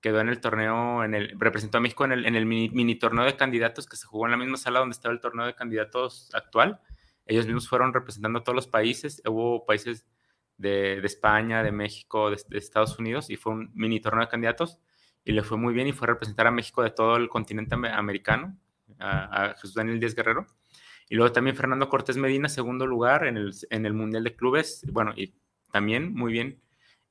quedó 0.00 0.20
en 0.20 0.30
el 0.30 0.40
torneo, 0.40 1.04
en 1.04 1.14
el, 1.14 1.38
representó 1.38 1.76
a 1.76 1.82
México 1.82 2.06
en 2.06 2.12
el, 2.12 2.24
en 2.24 2.36
el 2.36 2.46
mini, 2.46 2.98
torneo 2.98 3.26
de 3.26 3.36
candidatos 3.36 3.86
que 3.86 3.96
se 3.96 4.06
jugó 4.06 4.24
en 4.24 4.30
la 4.30 4.38
misma 4.38 4.56
sala 4.56 4.78
donde 4.78 4.94
estaba 4.94 5.12
el 5.12 5.20
torneo 5.20 5.44
de 5.44 5.54
candidatos 5.54 6.30
actual. 6.32 6.80
Ellos 7.26 7.44
mismos 7.44 7.68
fueron 7.68 7.92
representando 7.92 8.38
a 8.38 8.42
todos 8.42 8.56
los 8.56 8.66
países. 8.66 9.20
Hubo 9.26 9.66
países 9.66 10.06
de, 10.56 11.00
España, 11.04 11.62
de 11.62 11.70
México, 11.70 12.30
de, 12.30 12.38
Estados 12.52 12.98
Unidos, 12.98 13.28
y 13.28 13.36
fue 13.36 13.52
un 13.52 13.70
mini 13.74 14.00
torneo 14.00 14.22
de 14.22 14.28
candidatos. 14.28 14.80
Y 15.22 15.32
le 15.32 15.42
fue 15.42 15.58
muy 15.58 15.74
bien 15.74 15.86
y 15.86 15.92
fue 15.92 16.06
representar 16.06 16.46
a 16.46 16.50
México 16.50 16.82
de 16.82 16.92
todo 16.92 17.16
el 17.16 17.28
continente 17.28 17.74
americano, 17.74 18.58
a, 18.98 19.50
Jesús 19.56 19.74
Daniel 19.74 20.00
Díaz 20.00 20.14
Guerrero. 20.14 20.46
Y 21.08 21.14
luego 21.14 21.32
también 21.32 21.56
Fernando 21.56 21.88
Cortés 21.88 22.16
Medina, 22.16 22.48
segundo 22.48 22.86
lugar 22.86 23.26
en 23.26 23.36
el, 23.36 23.54
en 23.70 23.86
el 23.86 23.92
Mundial 23.92 24.24
de 24.24 24.34
Clubes. 24.34 24.84
Bueno, 24.90 25.12
y 25.16 25.34
también 25.70 26.14
muy 26.14 26.32
bien 26.32 26.60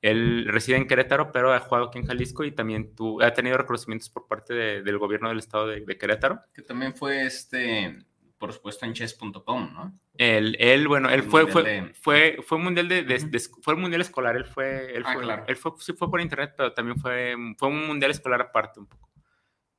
él 0.02 0.46
reside 0.48 0.76
en 0.76 0.86
Querétaro, 0.86 1.32
pero 1.32 1.52
ha 1.52 1.60
jugado 1.60 1.86
aquí 1.86 1.98
en 1.98 2.06
Jalisco 2.06 2.44
y 2.44 2.52
también 2.52 2.94
tú, 2.94 3.20
ha 3.22 3.32
tenido 3.32 3.56
reconocimientos 3.56 4.08
por 4.08 4.26
parte 4.26 4.54
del 4.54 4.98
gobierno 4.98 5.28
del 5.28 5.38
estado 5.38 5.66
de, 5.66 5.84
Querétaro. 5.98 6.40
Que 6.54 6.62
también 6.62 6.94
fue, 6.94 7.26
este, 7.26 7.98
por 8.38 8.52
supuesto, 8.52 8.84
en 8.86 8.92
chess.com, 8.92 9.72
¿no? 9.72 9.98
Él, 10.18 10.56
él, 10.60 10.86
bueno, 10.88 11.10
él 11.10 11.22
fue, 11.22 11.46
fue, 11.46 11.92
fue, 12.00 12.38
fue, 12.46 12.58
mundial 12.58 12.88
de, 12.88 13.40
fue 13.60 13.74
el 13.74 13.80
mundial 13.80 14.00
escolar, 14.00 14.36
él 14.36 14.44
fue, 14.44 14.96
él 14.96 15.02
ah, 15.04 15.12
fue, 15.12 15.22
claro. 15.22 15.44
él 15.46 15.56
fue, 15.56 15.72
sí 15.78 15.92
fue 15.92 16.10
por 16.10 16.20
internet, 16.20 16.54
pero 16.56 16.72
también 16.72 16.98
fue, 16.98 17.34
fue 17.58 17.68
un 17.68 17.86
mundial 17.86 18.10
escolar 18.10 18.40
aparte 18.40 18.80
un 18.80 18.86
poco. 18.86 19.10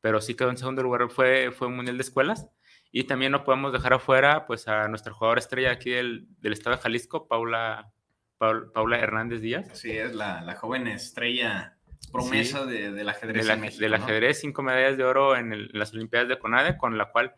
Pero 0.02 0.22
sí 0.22 0.36
quedó 0.36 0.50
en 0.50 0.58
segundo 0.58 0.84
lugar, 0.84 1.10
fue, 1.10 1.52
fue 1.52 1.68
un 1.68 1.76
mundial 1.76 1.98
de 1.98 2.04
escuelas. 2.04 2.48
Y 2.92 3.04
también 3.04 3.32
no 3.32 3.44
podemos 3.44 3.74
dejar 3.74 3.94
afuera, 3.94 4.46
pues, 4.46 4.68
a 4.68 4.88
nuestra 4.88 5.14
jugadora 5.14 5.40
estrella 5.40 5.72
aquí 5.72 5.90
del, 5.90 6.28
del 6.40 6.54
estado 6.54 6.76
de 6.76 6.82
Jalisco, 6.82 7.28
Paula, 7.28 7.92
Paula 8.38 9.00
Hernández 9.00 9.42
Díaz. 9.42 9.68
Sí, 9.74 9.92
es 9.92 10.14
la, 10.14 10.56
joven 10.56 10.88
estrella 10.88 11.76
promesa 12.12 12.66
del 12.66 13.10
ajedrez. 13.10 13.78
del 13.78 13.94
ajedrez, 13.94 14.40
cinco 14.40 14.64
medallas 14.64 14.98
de 14.98 15.04
oro 15.04 15.36
en, 15.36 15.70
las 15.74 15.94
Olimpiadas 15.94 16.30
de 16.30 16.40
CONADE, 16.40 16.78
con 16.78 16.98
la 16.98 17.12
cual 17.12 17.34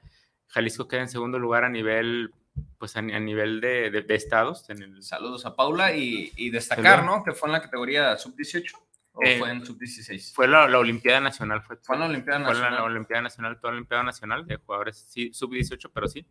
Jalisco 0.48 0.88
queda 0.88 1.02
en 1.02 1.10
segundo 1.10 1.40
lugar 1.40 1.64
a 1.64 1.70
nivel, 1.70 2.34
pues 2.78 2.96
a, 2.98 3.02
nivel 3.02 3.62
de, 3.62 4.06
estados. 4.10 4.70
En 4.70 4.84
el... 4.84 5.04
Saludos 5.04 5.46
a 5.46 5.56
Paula 5.56 5.96
y, 5.96 6.50
destacar, 6.50 7.04
¿no? 7.06 7.24
Que 7.24 7.32
fue 7.32 7.50
en 7.50 7.54
la 7.54 7.62
categoría 7.62 8.18
sub-18 8.18 8.89
o 9.20 9.24
eh, 9.24 9.40
fue 9.40 9.52
en 9.52 9.66
sub-16. 9.66 10.34
Fue 10.34 10.48
la, 10.48 10.66
Olimpiada 10.78 11.20
Nacional. 11.20 11.62
Fue, 11.62 11.78
fue 11.78 11.98
la 11.98 12.06
Olimpiada 12.06 12.40
Nacional. 12.40 12.70
Fue 12.70 12.78
la 12.78 12.84
Olimpiada 12.84 13.22
Nacional, 13.22 13.60
toda 13.60 13.74
la 13.74 13.78
Olimpiada 13.78 14.04
Nacional 14.04 14.46
de 14.46 14.56
jugadores 14.58 14.98
sí, 15.10 15.34
sub-18, 15.34 15.92
pero 15.94 16.08
sí 16.08 16.26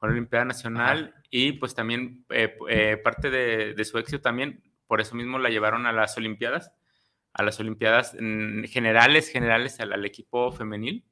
con 0.00 0.08
la 0.08 0.14
Olimpiada 0.14 0.46
Nacional 0.46 1.14
y 1.30 1.52
pues 1.52 1.74
también 1.74 2.24
eh, 2.30 2.56
eh, 2.70 2.96
parte 2.96 3.30
de, 3.30 3.84
su 3.84 3.98
éxito 3.98 4.22
también, 4.22 4.62
por 4.86 5.02
eso 5.02 5.14
mismo 5.14 5.38
la 5.38 5.50
llevaron 5.50 5.86
a 5.86 5.92
las 5.92 6.16
Olimpiadas, 6.16 6.72
a 7.34 7.42
las 7.42 7.60
Olimpiadas 7.60 8.12
generales, 8.12 9.28
generales 9.28 9.78
al, 9.78 10.04
equipo 10.06 10.52
femenil, 10.52 11.04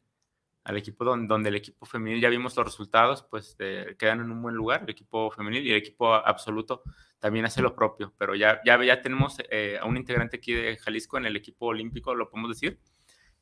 al 0.69 0.77
equipo 0.77 1.05
donde, 1.05 1.27
donde, 1.27 1.49
el 1.49 1.57
equipo 1.57 1.87
femenil 1.87 2.21
ya 2.21 2.29
vimos 2.29 2.57
los 2.57 2.67
resultados, 2.67 3.25
pues 3.29 3.57
quedan 3.99 4.21
en 4.21 4.31
un 4.31 4.43
buen 4.43 4.55
lugar, 4.55 4.83
el 4.83 4.91
equipo 4.91 5.31
femenil 5.31 5.67
y 5.67 5.71
el 5.71 5.79
equipo 5.79 6.15
absoluto 6.15 6.83
también 7.19 7.45
hace 7.45 7.61
lo 7.63 7.75
propio, 7.75 8.15
pero 8.17 8.35
ya, 8.35 8.61
ya, 8.65 8.83
ya 8.85 9.03
tenemos 9.03 9.39
eh, 9.51 9.79
a 9.81 9.87
un 9.87 9.97
integrante 9.97 10.37
aquí 10.37 10.53
de 10.53 10.77
Jalisco 10.77 11.19
en 11.19 11.27
el 11.27 11.37
equipo 11.37 11.67
olímpico, 11.67 12.15
lo 12.15 12.31
podemos 12.31 12.51
decir, 12.51 12.79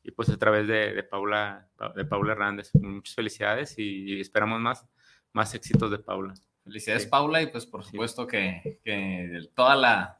y 0.03 0.13
pues 0.13 0.29
a 0.31 0.39
través 0.39 0.67
de, 0.67 1.03
Paula, 1.03 1.69
de 1.97 2.05
Paula 2.05 2.33
Hernández. 2.33 2.71
Muchas 2.75 3.17
felicidades 3.17 3.75
y 3.77 4.21
esperamos 4.21 4.61
más 4.61 4.87
más 5.37 5.55
éxitos 5.55 5.91
de 5.91 5.99
Paula. 5.99 6.33
Felicidades, 6.65 7.07
Paula, 7.07 7.43
y 7.43 7.49
pues 7.49 7.67
por 7.67 7.85
supuesto 7.85 8.27
que, 8.27 8.81
toda, 9.55 9.77
la, 9.77 10.19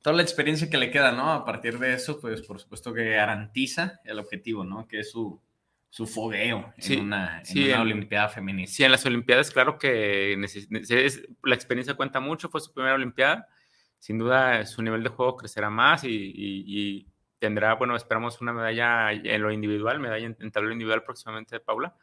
toda 0.00 0.16
la 0.16 0.22
experiencia 0.22 0.70
que 0.70 0.78
le 0.78 0.90
queda, 0.90 1.12
¿no? 1.12 1.30
A 1.30 1.44
partir 1.44 1.78
de 1.78 1.92
eso, 1.92 2.18
pues 2.18 2.40
por 2.40 2.58
supuesto 2.58 2.94
que 2.94 3.10
garantiza 3.10 4.00
el 4.04 4.18
objetivo, 4.18 4.64
¿no? 4.64 4.88
Que 4.88 5.00
es 5.00 5.10
su, 5.10 5.38
su 5.90 6.06
fogueo 6.06 6.72
en 6.76 7.00
una, 7.00 7.42
Olimpiada 7.80 8.28
femenina. 8.28 8.66
Sí, 8.66 8.84
en 8.84 8.92
las 8.92 9.04
Olimpiadas, 9.06 9.50
claro 9.50 9.78
que 9.78 10.36
la 11.42 11.54
experiencia 11.54 11.94
cuenta 11.94 12.20
mucho, 12.20 12.48
fue 12.48 12.60
su 12.60 12.72
primera 12.72 12.94
Olimpiada. 12.94 13.48
Sin 13.98 14.18
duda, 14.18 14.64
su 14.64 14.80
nivel 14.82 15.02
de 15.02 15.08
juego 15.08 15.36
crecerá 15.36 15.70
más 15.70 16.04
y, 16.04 17.08
tendrá, 17.38 17.74
bueno, 17.74 17.96
esperamos 17.96 18.40
una 18.40 18.52
medalla 18.52 19.12
en 19.12 19.42
lo 19.42 19.50
individual, 19.50 20.00
medalla 20.00 20.26
en, 20.26 20.36
en 20.38 20.50
tablero 20.50 20.72
individual 20.72 21.04
próximamente 21.04 21.56
de 21.56 21.60
Paula 21.60 21.96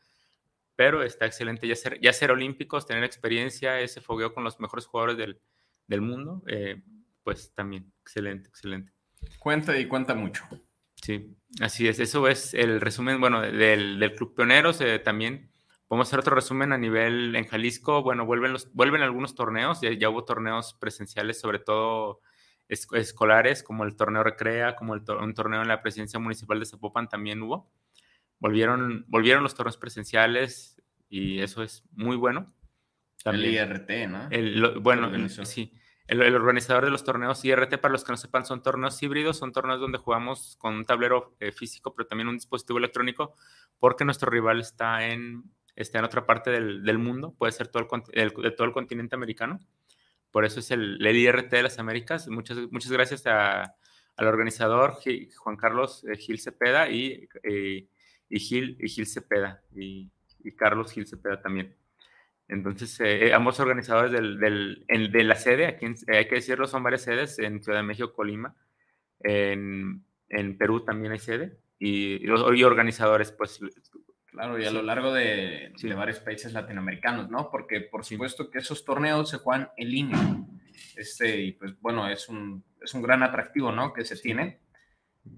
pero 0.75 1.03
está 1.03 1.25
excelente 1.25 1.67
ya 1.67 1.75
ser, 1.75 1.99
ya 2.01 2.11
ser 2.13 2.31
olímpicos, 2.31 2.85
tener 2.85 3.03
experiencia, 3.03 3.79
ese 3.79 4.01
fogueo 4.01 4.33
con 4.33 4.43
los 4.43 4.59
mejores 4.59 4.85
jugadores 4.85 5.17
del, 5.17 5.39
del 5.87 6.01
mundo, 6.01 6.43
eh, 6.47 6.81
pues 7.23 7.53
también, 7.53 7.91
excelente, 8.01 8.49
excelente. 8.49 8.91
Cuenta 9.39 9.77
y 9.77 9.87
cuenta 9.87 10.13
mucho. 10.13 10.43
Sí, 11.01 11.35
así 11.61 11.87
es, 11.87 11.99
eso 11.99 12.27
es 12.27 12.53
el 12.53 12.81
resumen, 12.81 13.19
bueno, 13.19 13.41
del, 13.41 13.99
del 13.99 14.15
Club 14.15 14.35
Pioneros, 14.35 14.81
eh, 14.81 14.99
también 14.99 15.51
podemos 15.87 16.07
hacer 16.07 16.19
otro 16.19 16.35
resumen 16.35 16.73
a 16.73 16.77
nivel 16.77 17.35
en 17.35 17.45
Jalisco, 17.45 18.01
bueno, 18.01 18.25
vuelven, 18.25 18.53
los, 18.53 18.73
vuelven 18.73 19.01
algunos 19.01 19.35
torneos, 19.35 19.81
ya, 19.81 19.91
ya 19.93 20.09
hubo 20.09 20.25
torneos 20.25 20.73
presenciales, 20.73 21.39
sobre 21.39 21.59
todo 21.59 22.21
escolares, 22.67 23.61
como 23.61 23.83
el 23.83 23.95
torneo 23.95 24.23
Recrea, 24.23 24.75
como 24.75 24.95
el 24.95 25.03
un 25.21 25.33
torneo 25.35 25.61
en 25.61 25.67
la 25.67 25.83
presidencia 25.83 26.19
municipal 26.19 26.59
de 26.59 26.65
Zapopan 26.65 27.07
también 27.07 27.43
hubo 27.43 27.69
volvieron, 28.39 29.05
volvieron 29.07 29.43
los 29.43 29.55
torneos 29.55 29.77
presenciales 29.77 30.81
y 31.09 31.39
eso 31.39 31.63
es 31.63 31.83
muy 31.91 32.15
bueno. 32.15 32.53
También, 33.23 33.55
el 33.55 33.71
IRT, 33.71 34.07
¿no? 34.07 34.27
El, 34.29 34.79
bueno, 34.79 35.09
sí. 35.29 35.73
El, 36.07 36.35
organizador 36.35 36.85
de 36.85 36.91
los 36.91 37.03
torneos 37.03 37.43
IRT, 37.43 37.79
para 37.79 37.91
los 37.91 38.03
que 38.03 38.11
no 38.11 38.17
sepan, 38.17 38.45
son 38.45 38.61
torneos 38.61 39.01
híbridos, 39.01 39.37
son 39.37 39.51
torneos 39.51 39.79
donde 39.79 39.97
jugamos 39.97 40.55
con 40.59 40.75
un 40.75 40.85
tablero 40.85 41.35
eh, 41.39 41.51
físico, 41.51 41.95
pero 41.95 42.07
también 42.07 42.27
un 42.27 42.35
dispositivo 42.35 42.77
electrónico, 42.77 43.35
porque 43.79 44.05
nuestro 44.05 44.29
rival 44.29 44.59
está 44.61 45.07
en, 45.07 45.43
está 45.75 45.99
en 45.99 46.05
otra 46.05 46.25
parte 46.25 46.51
del, 46.51 46.83
del 46.83 46.99
mundo, 46.99 47.33
puede 47.37 47.51
ser 47.51 47.69
todo 47.69 47.87
el, 48.13 48.29
de 48.29 48.51
todo 48.51 48.67
el 48.67 48.73
continente 48.73 49.15
americano. 49.15 49.59
Por 50.31 50.45
eso 50.45 50.59
es 50.59 50.69
el, 50.71 51.03
el 51.05 51.15
IRT 51.15 51.49
de 51.49 51.63
las 51.63 51.79
Américas. 51.79 52.27
Muchas, 52.27 52.57
muchas 52.69 52.91
gracias 52.91 53.25
a, 53.25 53.75
al 54.15 54.27
organizador 54.27 54.97
Juan 55.37 55.55
Carlos 55.55 56.05
eh, 56.05 56.17
Gil 56.17 56.39
Cepeda 56.39 56.89
y 56.89 57.27
eh, 57.43 57.87
y 58.29 58.39
Gil, 58.39 58.77
y 58.79 58.89
Gil 58.89 59.07
Cepeda, 59.07 59.61
y, 59.75 60.11
Carlos 60.57 60.91
Gil 60.91 61.07
Cepeda 61.07 61.41
también. 61.41 61.75
Entonces, 62.47 62.99
eh, 62.99 63.33
ambos 63.33 63.59
organizadores 63.59 64.11
del, 64.11 64.39
del, 64.39 65.11
de 65.11 65.23
la 65.23 65.35
sede, 65.35 65.67
aquí 65.67 65.87
hay 66.07 66.27
que 66.27 66.35
decirlo, 66.35 66.67
son 66.67 66.83
varias 66.83 67.01
sedes, 67.01 67.39
en 67.39 67.63
Ciudad 67.63 67.79
de 67.79 67.83
México, 67.83 68.13
Colima, 68.13 68.55
en, 69.19 70.05
en 70.29 70.57
Perú 70.57 70.85
también 70.85 71.13
hay 71.13 71.19
sede, 71.19 71.57
y, 71.79 72.19
los 72.19 72.41
organizadores, 72.41 73.31
pues... 73.31 73.59
Claro, 74.27 74.59
y 74.59 74.65
a 74.65 74.71
lo 74.71 74.81
largo 74.81 75.13
de, 75.13 75.71
de, 75.81 75.93
varios 75.93 76.19
países 76.19 76.51
latinoamericanos, 76.51 77.29
¿no? 77.29 77.49
Porque 77.49 77.79
por 77.79 78.03
supuesto 78.03 78.51
que 78.51 78.59
esos 78.59 78.83
torneos 78.83 79.29
se 79.29 79.37
juegan 79.37 79.69
en 79.77 79.89
línea. 79.89 80.37
Este, 80.97 81.41
y 81.41 81.51
pues 81.53 81.79
bueno, 81.79 82.09
es 82.09 82.27
un, 82.27 82.61
es 82.81 82.93
un 82.93 83.01
gran 83.01 83.23
atractivo, 83.23 83.71
¿no? 83.71 83.93
Que 83.93 84.03
se 84.03 84.17
tiene, 84.17 84.59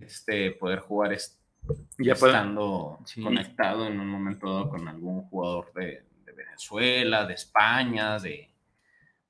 este, 0.01 0.49
poder 0.49 0.79
jugar 0.79 1.13
este 1.13 1.37
ya 1.99 2.13
estando 2.13 2.99
conectado 3.21 3.87
en 3.87 3.99
un 3.99 4.07
momento 4.07 4.51
dado 4.51 4.69
con 4.69 4.87
algún 4.87 5.23
jugador 5.23 5.71
de, 5.73 6.03
Venezuela, 6.57 7.25
de 7.25 7.33
España, 7.35 8.17
de 8.19 8.49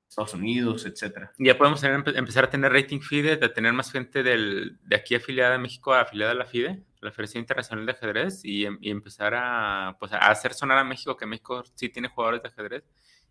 Estados 0.08 0.34
Unidos, 0.34 0.86
etcétera. 0.86 1.32
Ya 1.38 1.56
podemos 1.58 1.82
empezar 1.84 2.44
a 2.44 2.50
tener 2.50 2.72
rating 2.72 3.00
FIDE, 3.00 3.36
de 3.36 3.48
tener 3.50 3.72
más 3.72 3.92
gente 3.92 4.22
del, 4.22 4.78
de 4.82 4.96
aquí 4.96 5.14
afiliada 5.14 5.56
a 5.56 5.58
México, 5.58 5.92
afiliada 5.92 6.32
a 6.32 6.34
la 6.34 6.46
FIDE, 6.46 6.82
la 7.00 7.12
Federación 7.12 7.42
Internacional 7.42 7.84
de 7.84 7.92
Ajedrez, 7.92 8.44
y, 8.44 8.64
em, 8.64 8.78
empezar 8.82 9.34
a, 9.36 9.96
pues, 10.00 10.12
a 10.12 10.18
hacer 10.18 10.54
sonar 10.54 10.78
a 10.78 10.84
México 10.84 11.16
que 11.16 11.26
México 11.26 11.62
sí 11.74 11.90
tiene 11.90 12.08
jugadores 12.08 12.42
de 12.42 12.48
ajedrez 12.48 12.84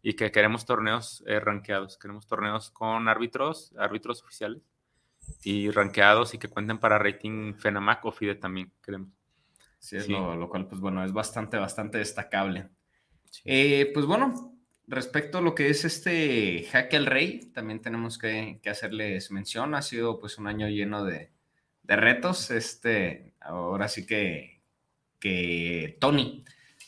y 0.04 0.14
que 0.14 0.32
queremos 0.32 0.66
torneos 0.66 1.24
eh, 1.26 1.40
rankeados, 1.40 1.98
queremos 1.98 2.28
torneos 2.28 2.70
con 2.70 3.10
árbitros, 3.10 3.74
árbitros 3.78 4.24
oficiales 4.24 4.62
y 5.44 5.72
rankeados 5.72 6.36
y 6.36 6.38
que 6.38 6.48
cuenten 6.48 6.78
para 6.78 7.00
rating 7.00 7.56
FENAMAC 7.56 8.06
o 8.06 8.12
FIDE 8.12 8.36
también, 8.36 8.72
queremos. 8.84 9.10
Sí, 9.80 9.98
es 9.98 10.06
Sí. 10.06 10.12
Lo, 10.12 10.36
lo 10.36 10.48
cual, 10.48 10.68
pues 10.68 10.80
bueno, 10.80 11.04
es 11.04 11.12
bastante, 11.12 11.58
bastante 11.58 11.98
destacable. 11.98 12.70
Eh, 13.46 13.92
pues 13.94 14.06
bueno, 14.06 14.58
respecto 14.88 15.38
a 15.40 15.42
lo 15.42 15.56
que 15.56 15.70
es 15.70 15.86
este 15.86 16.68
Jaque 16.72 16.98
al 16.98 17.06
Rey, 17.06 17.52
también 17.54 17.82
tenemos 17.82 18.18
que, 18.18 18.60
hacerles 18.70 19.32
mención. 19.32 19.76
Ha 19.76 19.82
sido 19.82 20.20
pues 20.20 20.38
un 20.38 20.48
año 20.48 20.68
lleno 20.70 21.06
de, 21.06 21.32
retos. 21.84 22.52
Este, 22.52 23.34
ahora 23.40 23.88
sí 23.88 24.06
que, 24.06 24.62
que 25.20 25.98
Tony, 26.00 26.44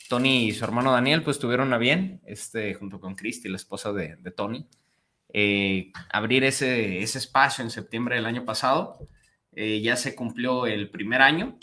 Tony 0.08 0.48
y 0.48 0.52
su 0.52 0.64
hermano 0.64 0.92
Daniel, 0.92 1.22
pues 1.22 1.38
tuvieron 1.38 1.72
a 1.72 1.78
bien, 1.78 2.20
este, 2.26 2.74
junto 2.74 3.00
con 3.00 3.14
Christy, 3.14 3.48
la 3.48 3.56
esposa 3.56 3.92
de, 3.92 4.16
de 4.16 4.30
Tony, 4.30 4.66
eh, 5.32 5.92
abrir 6.12 6.44
ese, 6.44 7.00
ese 7.00 7.18
espacio 7.18 7.62
en 7.64 7.70
septiembre 7.70 8.16
del 8.16 8.26
año 8.26 8.44
pasado. 8.44 8.98
Eh, 9.52 9.80
ya 9.80 9.96
se 9.96 10.14
cumplió 10.14 10.66
el 10.66 10.90
primer 10.90 11.22
año, 11.22 11.58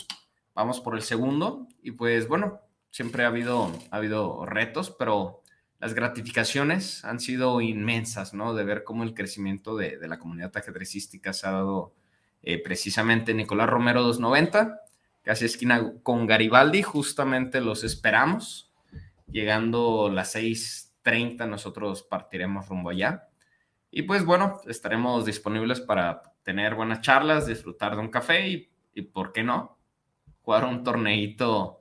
vamos 0.54 0.80
por 0.80 0.94
el 0.94 1.02
segundo, 1.02 1.66
y 1.82 1.92
pues 1.92 2.28
bueno, 2.28 2.60
siempre 2.90 3.24
ha 3.24 3.28
habido, 3.28 3.72
ha 3.90 3.96
habido 3.96 4.44
retos, 4.46 4.90
pero 4.90 5.42
las 5.78 5.94
gratificaciones 5.94 7.04
han 7.04 7.20
sido 7.20 7.60
inmensas, 7.60 8.34
¿no? 8.34 8.54
De 8.54 8.64
ver 8.64 8.84
cómo 8.84 9.04
el 9.04 9.14
crecimiento 9.14 9.76
de, 9.76 9.98
de 9.98 10.08
la 10.08 10.18
comunidad 10.18 10.56
ajedrecística 10.56 11.32
se 11.32 11.46
ha 11.46 11.52
dado 11.52 11.94
eh, 12.42 12.62
precisamente 12.62 13.34
Nicolás 13.34 13.68
Romero 13.68 14.02
290, 14.02 14.80
casi 15.22 15.44
esquina 15.44 15.92
con 16.02 16.26
Garibaldi, 16.26 16.82
justamente 16.82 17.60
los 17.60 17.84
esperamos. 17.84 18.72
Llegando 19.26 20.10
las 20.10 20.34
6:30, 20.34 21.46
nosotros 21.48 22.02
partiremos 22.02 22.68
rumbo 22.68 22.90
allá. 22.90 23.28
Y 23.90 24.02
pues 24.02 24.24
bueno, 24.24 24.60
estaremos 24.66 25.24
disponibles 25.26 25.80
para 25.80 26.22
tener 26.42 26.74
buenas 26.74 27.00
charlas, 27.02 27.46
disfrutar 27.46 27.94
de 27.94 28.00
un 28.00 28.08
café 28.08 28.48
y, 28.48 28.70
y 28.94 29.02
¿por 29.02 29.32
qué 29.32 29.42
no? 29.42 29.78
Jugar 30.42 30.64
un 30.64 30.82
torneito 30.82 31.77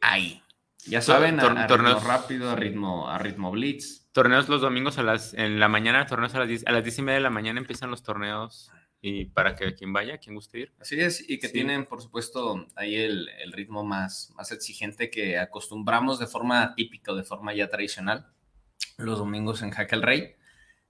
ahí. 0.00 0.42
Ya 0.86 1.00
saben, 1.02 1.40
a, 1.40 1.42
Tor- 1.42 1.58
a 1.58 1.62
ritmo 1.62 1.66
torneos- 1.68 2.04
rápido, 2.04 2.50
a 2.50 2.54
ritmo, 2.56 3.08
a 3.08 3.18
ritmo 3.18 3.50
blitz. 3.50 4.06
Torneos 4.12 4.48
los 4.48 4.60
domingos 4.60 4.98
a 4.98 5.02
las, 5.02 5.34
en 5.34 5.58
la 5.58 5.68
mañana, 5.68 6.06
torneos 6.06 6.34
a 6.34 6.38
las 6.40 6.48
10, 6.48 6.66
a 6.66 6.72
las 6.72 6.84
10 6.84 6.98
y 6.98 7.02
media 7.02 7.14
de 7.16 7.22
la 7.22 7.30
mañana 7.30 7.58
empiezan 7.60 7.90
los 7.90 8.02
torneos 8.02 8.70
y 9.02 9.26
para 9.26 9.54
que 9.56 9.74
quien 9.74 9.92
vaya, 9.92 10.18
quien 10.18 10.34
guste 10.36 10.60
ir. 10.60 10.72
Así 10.80 10.98
es, 11.00 11.28
y 11.28 11.38
que 11.38 11.48
Sí. 11.48 11.52
tienen, 11.54 11.84
por 11.86 12.00
supuesto, 12.00 12.66
ahí 12.76 12.94
el, 12.94 13.28
el 13.40 13.52
ritmo 13.52 13.84
más, 13.84 14.32
más 14.36 14.52
exigente 14.52 15.10
que 15.10 15.38
acostumbramos 15.38 16.18
de 16.18 16.26
forma 16.26 16.74
típica, 16.74 17.12
de 17.14 17.24
forma 17.24 17.52
ya 17.52 17.68
tradicional, 17.68 18.26
los 18.96 19.18
domingos 19.18 19.62
en 19.62 19.70
Jaque 19.72 19.94
al 19.96 20.02
Rey. 20.02 20.34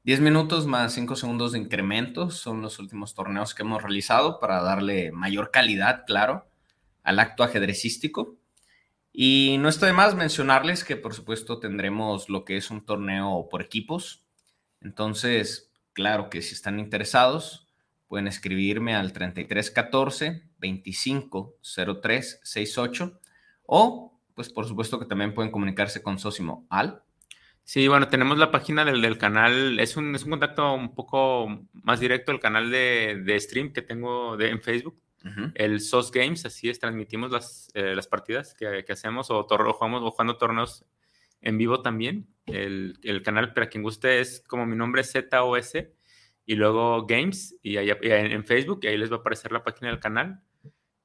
10 0.04 0.20
minutos 0.20 0.66
más 0.66 0.92
5 0.92 1.16
segundos 1.16 1.52
de 1.52 1.58
incremento 1.58 2.30
son 2.30 2.62
los 2.62 2.78
últimos 2.78 3.14
torneos 3.14 3.54
que 3.54 3.62
hemos 3.62 3.82
realizado 3.82 4.38
para 4.38 4.62
darle 4.62 5.10
mayor 5.10 5.50
calidad, 5.50 6.04
claro, 6.06 6.46
al 7.02 7.18
acto 7.18 7.42
ajedrecístico. 7.42 8.36
Y 9.18 9.56
no 9.60 9.70
está 9.70 9.86
de 9.86 9.94
más 9.94 10.14
mencionarles 10.14 10.84
que, 10.84 10.94
por 10.94 11.14
supuesto, 11.14 11.58
tendremos 11.58 12.28
lo 12.28 12.44
que 12.44 12.58
es 12.58 12.70
un 12.70 12.84
torneo 12.84 13.48
por 13.50 13.62
equipos. 13.62 14.26
Entonces, 14.82 15.72
claro 15.94 16.28
que 16.28 16.42
si 16.42 16.52
están 16.52 16.78
interesados, 16.78 17.66
pueden 18.08 18.28
escribirme 18.28 18.94
al 18.94 19.14
3314 19.14 20.50
25 20.58 21.56
03 22.02 22.40
68 22.42 23.20
o, 23.62 24.20
pues, 24.34 24.50
por 24.50 24.66
supuesto 24.66 24.98
que 24.98 25.06
también 25.06 25.32
pueden 25.32 25.50
comunicarse 25.50 26.02
con 26.02 26.18
Sosimo 26.18 26.66
al 26.68 27.02
Sí, 27.64 27.88
bueno, 27.88 28.08
tenemos 28.08 28.36
la 28.36 28.50
página 28.50 28.84
del, 28.84 29.00
del 29.00 29.16
canal, 29.16 29.80
es 29.80 29.96
un, 29.96 30.14
es 30.14 30.24
un 30.24 30.30
contacto 30.30 30.74
un 30.74 30.94
poco 30.94 31.66
más 31.72 32.00
directo, 32.00 32.32
el 32.32 32.38
canal 32.38 32.70
de, 32.70 33.22
de 33.24 33.40
stream 33.40 33.72
que 33.72 33.80
tengo 33.80 34.36
de, 34.36 34.50
en 34.50 34.60
Facebook, 34.60 35.00
El 35.54 35.80
SOS 35.80 36.12
Games, 36.12 36.46
así 36.46 36.68
es, 36.68 36.78
transmitimos 36.78 37.32
las, 37.32 37.68
eh, 37.74 37.96
las 37.96 38.06
partidas 38.06 38.54
que, 38.54 38.84
hacemos 38.88 39.28
o, 39.30 39.44
jugamos 39.44 40.02
o 40.02 40.10
jugando 40.12 40.36
torneos 40.36 40.84
en 41.40 41.58
vivo 41.58 41.82
también. 41.82 42.28
El, 42.46 42.98
el 43.02 43.22
canal, 43.22 43.52
para 43.52 43.68
quien 43.68 43.82
guste, 43.82 44.20
es 44.20 44.42
como 44.46 44.66
mi 44.66 44.76
nombre, 44.76 45.02
ZOS, 45.02 45.74
y 46.46 46.54
luego 46.54 47.06
Games, 47.06 47.56
y, 47.60 47.76
ahí, 47.76 47.90
en, 48.02 48.44
Facebook, 48.44 48.80
y 48.82 48.86
ahí 48.86 48.96
les 48.96 49.10
va 49.10 49.16
a 49.16 49.18
aparecer 49.18 49.50
la 49.50 49.64
página 49.64 49.90
del 49.90 49.98
canal. 49.98 50.40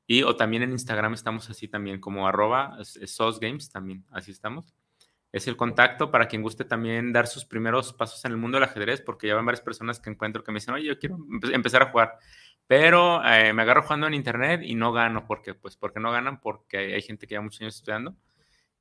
Y 0.06 0.24
o 0.24 0.36
también 0.36 0.62
en 0.62 0.72
Instagram 0.72 1.14
estamos 1.14 1.50
así 1.50 1.68
también, 1.68 2.00
como 2.00 2.28
arroba 2.28 2.78
SOS 2.84 3.40
Games, 3.40 3.72
también, 3.72 4.06
así 4.12 4.32
estamos. 4.32 4.76
Es 5.32 5.48
el 5.48 5.56
contacto 5.56 6.12
para 6.12 6.28
quien 6.28 6.42
guste 6.42 6.66
también 6.66 7.14
dar 7.14 7.26
sus 7.26 7.46
primeros 7.46 7.94
pasos 7.94 8.24
en 8.26 8.32
el 8.32 8.38
mundo 8.38 8.58
del 8.58 8.66
ajedrez, 8.66 9.02
porque 9.02 9.28
ya 9.28 9.36
van 9.36 9.46
varias 9.46 9.62
personas 9.62 10.00
que 10.00 10.10
encuentro 10.10 10.44
que 10.44 10.52
me 10.52 10.58
dicen, 10.58 10.74
oye, 10.74 10.88
yo 10.88 11.00
quiero 11.00 11.18
empe- 11.18 11.54
empezar 11.54 11.84
a 11.84 11.92
jugar, 11.92 12.18
pero 12.68 13.24
eh, 13.26 13.54
me 13.54 13.62
agarro 13.62 13.84
jugando 13.84 14.08
en 14.08 14.14
internet 14.14 14.62
y 14.64 14.76
no 14.76 14.92
gano. 14.92 15.26
¿Por 15.26 15.42
qué? 15.42 15.54
Pues 15.54 15.78
porque 15.78 16.00
no 16.00 16.12
ganan, 16.12 16.42
porque 16.42 16.78
hay, 16.78 17.02
gente 17.02 17.28
que 17.28 17.36
lleva 17.36 17.44
muchos 17.44 17.62
años 17.62 17.76
estudiando 17.76 18.16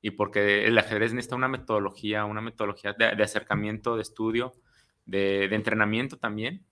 y 0.01 0.11
porque 0.11 0.65
el 0.65 0.77
ajedrez 0.77 1.13
necesita 1.13 1.35
una 1.35 1.47
metodología, 1.47 2.25
una 2.25 2.41
metodología 2.41 2.93
de, 2.93 3.23
acercamiento, 3.23 3.95
de 3.95 4.01
estudio, 4.01 4.53
de, 5.05 5.45
entrenamiento 5.55 6.17
también. 6.17 6.65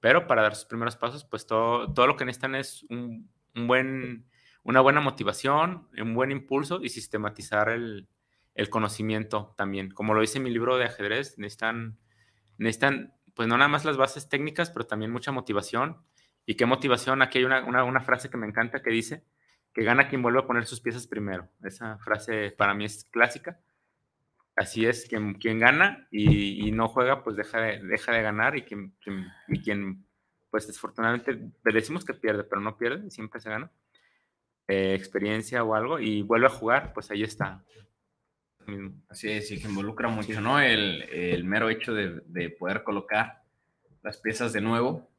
Pero 0.00 0.26
para 0.26 0.42
dar 0.42 0.54
sus 0.54 0.66
primeros 0.66 0.96
pasos, 0.96 1.24
pues 1.24 1.46
todo, 1.46 1.92
todo 1.92 2.06
lo 2.06 2.16
que 2.16 2.24
necesitan 2.24 2.54
es 2.54 2.84
un 2.90 3.30
buen, 3.54 4.26
una 4.62 4.80
buena 4.80 5.00
motivación, 5.00 5.88
un 5.98 6.14
buen 6.14 6.30
impulso 6.30 6.80
y 6.82 6.88
sistematizar 6.88 7.70
el, 7.70 8.08
el 8.54 8.70
conocimiento 8.70 9.54
también. 9.56 9.90
Como 9.90 10.14
lo 10.14 10.20
dice 10.20 10.40
mi 10.40 10.50
libro 10.50 10.76
de 10.76 10.84
ajedrez, 10.84 11.38
necesitan, 11.38 11.98
necesitan, 12.58 13.14
pues 13.34 13.48
no 13.48 13.56
nada 13.56 13.68
más 13.68 13.84
las 13.84 13.96
bases 13.96 14.28
técnicas, 14.28 14.70
pero 14.70 14.86
también 14.86 15.10
mucha 15.10 15.32
motivación. 15.32 15.98
¿Y 16.46 16.56
qué 16.56 16.66
motivación? 16.66 17.22
Aquí 17.22 17.38
hay 17.38 17.44
una, 17.44 17.64
una, 17.64 17.84
una 17.84 18.00
frase 18.00 18.30
que 18.30 18.36
me 18.36 18.46
encanta 18.46 18.82
que 18.82 18.90
dice 18.90 19.24
que 19.72 19.82
gana 19.82 20.08
quien 20.08 20.22
vuelve 20.22 20.38
a 20.40 20.46
poner 20.46 20.66
sus 20.66 20.80
piezas 20.80 21.06
primero. 21.08 21.48
Esa 21.64 21.98
frase 21.98 22.52
para 22.52 22.74
mí 22.74 22.84
es 22.84 23.04
clásica. 23.10 23.60
Así 24.56 24.86
es, 24.86 25.06
quien, 25.08 25.34
quien 25.34 25.58
gana 25.58 26.06
y, 26.12 26.68
y 26.68 26.70
no 26.70 26.86
juega, 26.86 27.24
pues 27.24 27.34
deja 27.36 27.60
de, 27.60 27.82
deja 27.82 28.12
de 28.12 28.22
ganar 28.22 28.56
y 28.56 28.62
quien, 28.62 28.94
quien- 29.02 29.26
y 29.48 29.60
quien, 29.60 30.06
pues 30.50 30.68
desafortunadamente, 30.68 31.50
decimos 31.64 32.04
que 32.04 32.14
pierde, 32.14 32.44
pero 32.44 32.60
no 32.60 32.76
pierde, 32.78 33.10
siempre 33.10 33.40
se 33.40 33.50
gana. 33.50 33.72
Eh, 34.68 34.94
experiencia 34.94 35.64
o 35.64 35.74
algo 35.74 35.98
y 35.98 36.22
vuelve 36.22 36.46
a 36.46 36.50
jugar, 36.50 36.92
pues 36.94 37.10
ahí 37.10 37.22
está. 37.24 37.64
Mismo. 38.66 38.92
Así 39.08 39.30
es, 39.30 39.50
y 39.50 39.60
que 39.60 39.68
involucra 39.68 40.08
mucho, 40.08 40.40
¿no? 40.40 40.60
El, 40.60 41.02
el 41.02 41.44
mero 41.44 41.68
hecho 41.68 41.92
de, 41.94 42.20
de 42.26 42.50
poder 42.50 42.82
colocar 42.82 43.42
las 44.02 44.18
piezas 44.18 44.52
de 44.52 44.60
nuevo. 44.60 45.10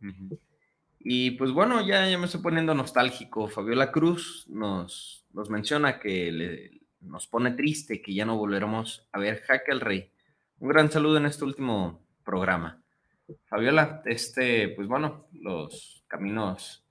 Y 1.00 1.32
pues 1.32 1.52
bueno, 1.52 1.86
ya, 1.86 2.10
ya 2.10 2.18
me 2.18 2.26
estoy 2.26 2.42
poniendo 2.42 2.74
nostálgico. 2.74 3.48
Fabiola 3.48 3.92
Cruz 3.92 4.46
nos, 4.50 5.26
nos 5.34 5.50
menciona 5.50 6.00
que 6.00 6.32
le- 6.32 6.82
nos 7.02 7.28
pone 7.28 7.52
triste 7.52 8.02
que 8.02 8.14
ya 8.16 8.26
no 8.26 8.38
volveremos 8.38 9.08
a 9.12 9.20
ver 9.20 9.42
Jaque 9.42 9.72
al 9.72 9.82
Rey. 9.82 10.12
Un 10.60 10.70
gran 10.70 10.92
saludo 10.92 11.18
en 11.18 11.26
este 11.28 11.46
último 11.46 12.04
programa. 12.24 12.82
Fabiola, 13.46 14.02
este, 14.06 14.70
pues 14.70 14.88
bueno, 14.88 15.28
los 15.34 16.04
caminos 16.08 16.85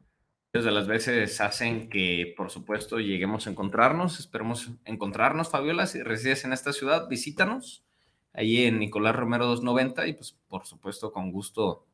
de 0.63 0.71
las 0.71 0.87
veces 0.87 1.41
hacen 1.41 1.89
que, 1.89 2.33
por 2.37 2.49
supuesto, 2.49 3.01
lleguemos 3.01 3.47
a 3.47 3.51
encontrarnos. 3.51 4.21
Esperemos 4.21 4.71
encontrarnos, 4.85 5.51
Fabiola. 5.51 5.87
Si 5.87 6.01
resides 6.01 6.45
en 6.45 6.53
esta 6.53 6.73
ciudad, 6.73 7.09
visítanos. 7.09 7.83
Ahí 8.33 8.65
en 8.65 8.79
Nicolás 8.79 9.17
Romero 9.17 9.47
290 9.47 10.07
y 10.07 10.13
pues, 10.13 10.37
por 10.49 10.65
supuesto, 10.65 11.13
con 11.13 11.33
gusto 11.33 11.87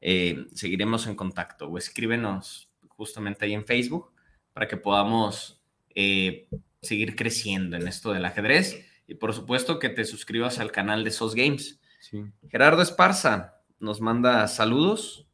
eh, 0.00 0.46
seguiremos 0.54 1.06
en 1.06 1.14
contacto 1.14 1.68
o 1.68 1.78
escríbenos 1.78 2.70
justamente 2.88 3.44
ahí 3.44 3.54
en 3.54 3.66
Facebook 3.66 4.12
para 4.52 4.68
que 4.68 4.76
podamos 4.76 5.62
eh, 5.94 6.48
seguir 6.80 7.16
creciendo 7.16 7.76
en 7.76 7.88
esto 7.88 8.12
del 8.12 8.24
ajedrez 8.24 8.86
y 9.06 9.14
por 9.14 9.32
supuesto 9.32 9.78
que 9.78 9.88
te 9.88 10.04
suscribas 10.04 10.58
al 10.58 10.70
canal 10.70 11.04
de 11.04 11.10
SOS 11.10 11.34
Games. 11.34 11.80
Sí. 12.00 12.24
Gerardo 12.50 12.82
Esparza 12.82 13.62
nos 13.78 14.00
manda 14.00 14.46
saludos 14.48 15.26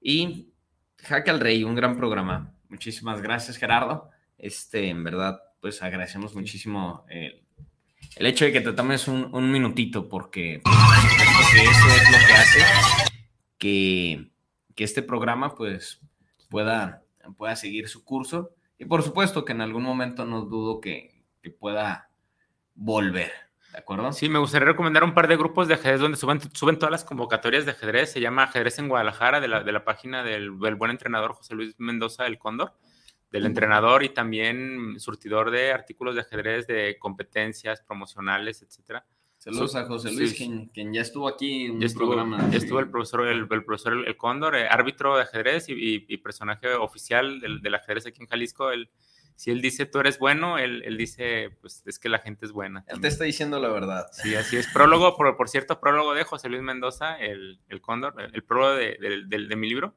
y 0.00 0.49
Jaque 1.04 1.30
al 1.30 1.40
Rey, 1.40 1.64
un 1.64 1.74
gran 1.74 1.96
programa. 1.96 2.52
Muchísimas 2.68 3.20
gracias, 3.22 3.56
Gerardo. 3.56 4.10
Este, 4.38 4.88
en 4.88 5.04
verdad, 5.04 5.40
pues 5.60 5.82
agradecemos 5.82 6.34
muchísimo 6.34 7.04
eh, 7.10 7.42
el 8.16 8.26
hecho 8.26 8.44
de 8.44 8.52
que 8.52 8.60
te 8.60 8.72
tomes 8.72 9.08
un, 9.08 9.34
un 9.34 9.50
minutito, 9.50 10.08
porque, 10.08 10.60
porque 10.64 11.62
eso 11.62 11.88
es 11.88 12.10
lo 12.10 12.26
que 12.26 12.32
hace 12.32 12.60
que, 13.58 14.30
que 14.74 14.84
este 14.84 15.02
programa 15.02 15.54
pues 15.54 16.00
pueda, 16.48 17.04
pueda 17.36 17.54
seguir 17.56 17.88
su 17.88 18.04
curso. 18.04 18.50
Y 18.78 18.86
por 18.86 19.02
supuesto 19.02 19.44
que 19.44 19.52
en 19.52 19.60
algún 19.60 19.82
momento 19.82 20.24
no 20.24 20.42
dudo 20.42 20.80
que, 20.80 21.22
que 21.42 21.50
pueda 21.50 22.10
volver. 22.74 23.30
¿De 23.72 23.78
acuerdo? 23.78 24.12
Sí, 24.12 24.28
me 24.28 24.38
gustaría 24.40 24.66
recomendar 24.66 25.04
un 25.04 25.14
par 25.14 25.28
de 25.28 25.36
grupos 25.36 25.68
de 25.68 25.74
ajedrez 25.74 26.00
donde 26.00 26.16
suben, 26.16 26.40
suben 26.54 26.76
todas 26.78 26.90
las 26.90 27.04
convocatorias 27.04 27.64
de 27.64 27.70
ajedrez. 27.72 28.12
Se 28.12 28.20
llama 28.20 28.44
Ajedrez 28.44 28.78
en 28.80 28.88
Guadalajara, 28.88 29.40
de 29.40 29.48
la, 29.48 29.62
de 29.62 29.72
la 29.72 29.84
página 29.84 30.24
del, 30.24 30.58
del 30.58 30.74
buen 30.74 30.90
entrenador 30.90 31.34
José 31.34 31.54
Luis 31.54 31.74
Mendoza 31.78 32.24
del 32.24 32.38
Cóndor, 32.38 32.72
del 33.30 33.46
entrenador 33.46 34.02
y 34.02 34.08
también 34.08 34.98
surtidor 34.98 35.52
de 35.52 35.72
artículos 35.72 36.16
de 36.16 36.22
ajedrez, 36.22 36.66
de 36.66 36.96
competencias 36.98 37.80
promocionales, 37.82 38.62
etcétera. 38.62 39.06
Saludos 39.38 39.74
a 39.76 39.86
José 39.86 40.12
Luis, 40.12 40.30
sí. 40.32 40.36
quien, 40.36 40.66
quien 40.66 40.92
ya 40.92 41.00
estuvo 41.00 41.26
aquí 41.28 41.66
en 41.66 41.80
Ya 41.80 41.86
estuvo, 41.86 42.08
programa. 42.08 42.50
ya 42.50 42.58
estuvo 42.58 42.78
el 42.80 42.90
profesor, 42.90 43.26
el, 43.28 43.46
el 43.50 43.64
profesor 43.64 44.06
El 44.06 44.16
Cóndor, 44.16 44.56
eh, 44.56 44.66
árbitro 44.68 45.16
de 45.16 45.22
ajedrez 45.22 45.68
y, 45.68 45.72
y- 45.72 46.04
y 46.08 46.16
personaje 46.18 46.74
oficial 46.74 47.40
del, 47.40 47.62
del 47.62 47.74
ajedrez 47.76 48.04
aquí 48.06 48.20
en 48.20 48.26
Jalisco. 48.28 48.70
Él, 48.70 48.90
si 49.40 49.50
él 49.50 49.62
dice 49.62 49.86
tú 49.86 50.00
eres 50.00 50.18
bueno, 50.18 50.58
él, 50.58 50.82
él 50.84 50.98
dice 50.98 51.56
pues 51.62 51.82
es 51.86 51.98
que 51.98 52.10
la 52.10 52.18
gente 52.18 52.44
es 52.44 52.52
buena. 52.52 52.84
Él 52.88 53.00
te 53.00 53.08
está 53.08 53.24
diciendo 53.24 53.58
la 53.58 53.68
verdad. 53.68 54.06
Sí, 54.12 54.34
así 54.34 54.58
es. 54.58 54.66
Prólogo, 54.68 55.16
por, 55.16 55.34
por 55.38 55.48
cierto, 55.48 55.80
prólogo 55.80 56.12
de 56.12 56.24
José 56.24 56.50
Luis 56.50 56.60
Mendoza, 56.62 57.16
el, 57.18 57.58
el 57.68 57.80
Cóndor, 57.80 58.14
el, 58.34 58.44
prólogo 58.44 58.74
de, 58.74 58.98
del- 59.00 59.30
del- 59.30 59.48
de 59.48 59.56
mi 59.56 59.66
libro 59.68 59.96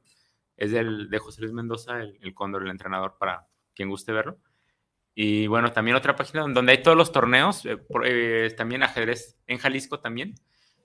es 0.56 0.72
del, 0.72 1.10
de 1.10 1.20
José 1.20 1.42
Luis 1.42 1.52
Mendoza, 1.54 2.00
el, 2.00 2.18
el 2.22 2.34
Cóndor, 2.34 2.64
el 2.64 2.70
entrenador, 2.70 3.18
para 3.20 3.48
quien 3.76 3.90
guste 3.90 4.14
verlo. 4.14 4.38
Y 5.16 5.48
bueno, 5.48 5.74
también 5.74 5.98
otra 5.98 6.16
página 6.16 6.42
donde 6.48 6.72
hay 6.72 6.82
todos 6.82 6.96
los 6.98 7.12
torneos, 7.12 7.66
eh, 7.66 7.76
por- 7.76 8.06
eh, 8.08 8.50
también 8.52 8.82
ajedrez 8.82 9.38
en 9.48 9.58
Jalisco 9.58 10.00
también, 10.00 10.36